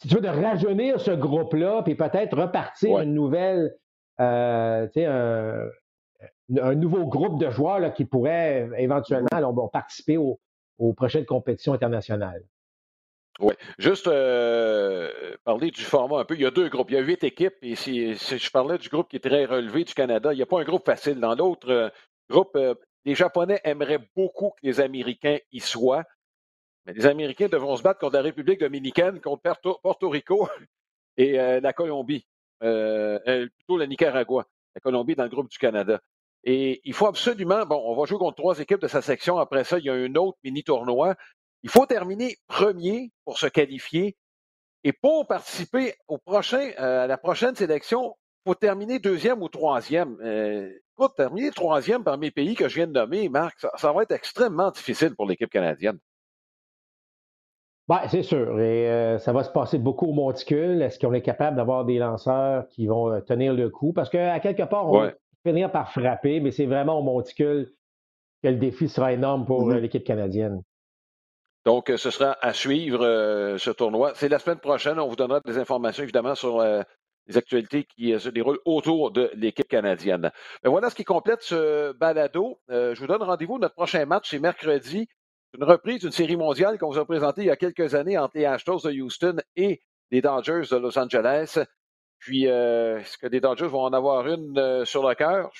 [0.00, 3.74] si tu veux, de rajeunir ce groupe-là, puis peut-être repartir une nouvelle,
[4.20, 5.68] euh, tu sais, un,
[6.60, 10.40] un, nouveau groupe de joueurs là, qui pourraient éventuellement là, participer au,
[10.78, 12.42] aux prochaines compétitions internationales.
[13.40, 13.54] Oui.
[13.78, 16.34] Juste euh, parler du format un peu.
[16.34, 16.90] Il y a deux groupes.
[16.90, 17.56] Il y a huit équipes.
[17.62, 20.46] Et si, je parlais du groupe qui est très relevé du Canada, il n'y a
[20.46, 21.18] pas un groupe facile.
[21.18, 21.88] Dans l'autre euh,
[22.30, 22.74] groupe, euh,
[23.04, 26.04] les Japonais aimeraient beaucoup que les Américains y soient.
[26.86, 29.42] Mais les Américains devront se battre contre la République dominicaine, contre
[29.82, 30.48] Porto, Rico
[31.16, 32.26] et la Colombie.
[32.60, 34.46] plutôt la Nicaragua.
[34.74, 36.00] La Colombie dans le groupe du Canada.
[36.44, 39.38] Et il faut absolument, bon, on va jouer contre trois équipes de sa section.
[39.38, 41.14] Après ça, il y a un autre mini-tournoi.
[41.64, 44.16] Il faut terminer premier pour se qualifier.
[44.84, 49.48] Et pour participer au prochain, euh, à la prochaine sélection, il faut terminer deuxième ou
[49.48, 50.18] troisième.
[50.22, 54.02] Euh, écoute, terminer troisième parmi les pays que je viens de nommer, Marc, ça, va
[54.02, 55.98] être extrêmement difficile pour l'équipe canadienne.
[57.88, 58.60] Ben, c'est sûr.
[58.60, 60.82] Et euh, ça va se passer beaucoup au monticule.
[60.82, 63.94] Est-ce qu'on est capable d'avoir des lanceurs qui vont euh, tenir le coup?
[63.94, 65.10] Parce qu'à quelque part, on,
[65.46, 67.72] finir par frapper, mais c'est vraiment au monticule
[68.42, 69.78] que le défi sera énorme pour mm-hmm.
[69.78, 70.62] l'équipe canadienne.
[71.64, 74.12] Donc, euh, ce sera à suivre euh, ce tournoi.
[74.14, 74.98] C'est la semaine prochaine.
[74.98, 76.62] On vous donnera des informations, évidemment, sur
[77.26, 80.30] les actualités qui se déroulent autour de l'équipe canadienne.
[80.62, 82.60] Mais voilà ce qui complète ce balado.
[82.68, 83.58] je vous donne rendez-vous.
[83.58, 85.08] Notre prochain match, c'est mercredi.
[85.56, 88.36] Une reprise d'une série mondiale qu'on vous a présentée il y a quelques années entre
[88.36, 91.58] les Astros de Houston et les Dodgers de Los Angeles.
[92.18, 95.50] Puis, est-ce que les Dodgers vont en avoir une sur le cœur?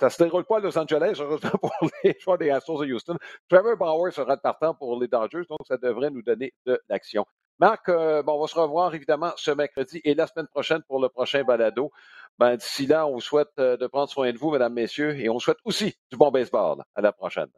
[0.00, 1.72] Ça ne se déroule pas à Los Angeles, heureusement pour
[2.02, 3.18] les joueurs des Astros de Houston.
[3.50, 7.26] Trevor Bauer sera de partant pour les Dodgers, donc ça devrait nous donner de l'action.
[7.58, 11.02] Marc, euh, bon, on va se revoir évidemment ce mercredi et la semaine prochaine pour
[11.02, 11.90] le prochain balado.
[12.38, 15.28] Ben, D'ici là, on vous souhaite euh, de prendre soin de vous, mesdames, messieurs, et
[15.28, 16.82] on vous souhaite aussi du bon baseball.
[16.94, 17.50] À la prochaine.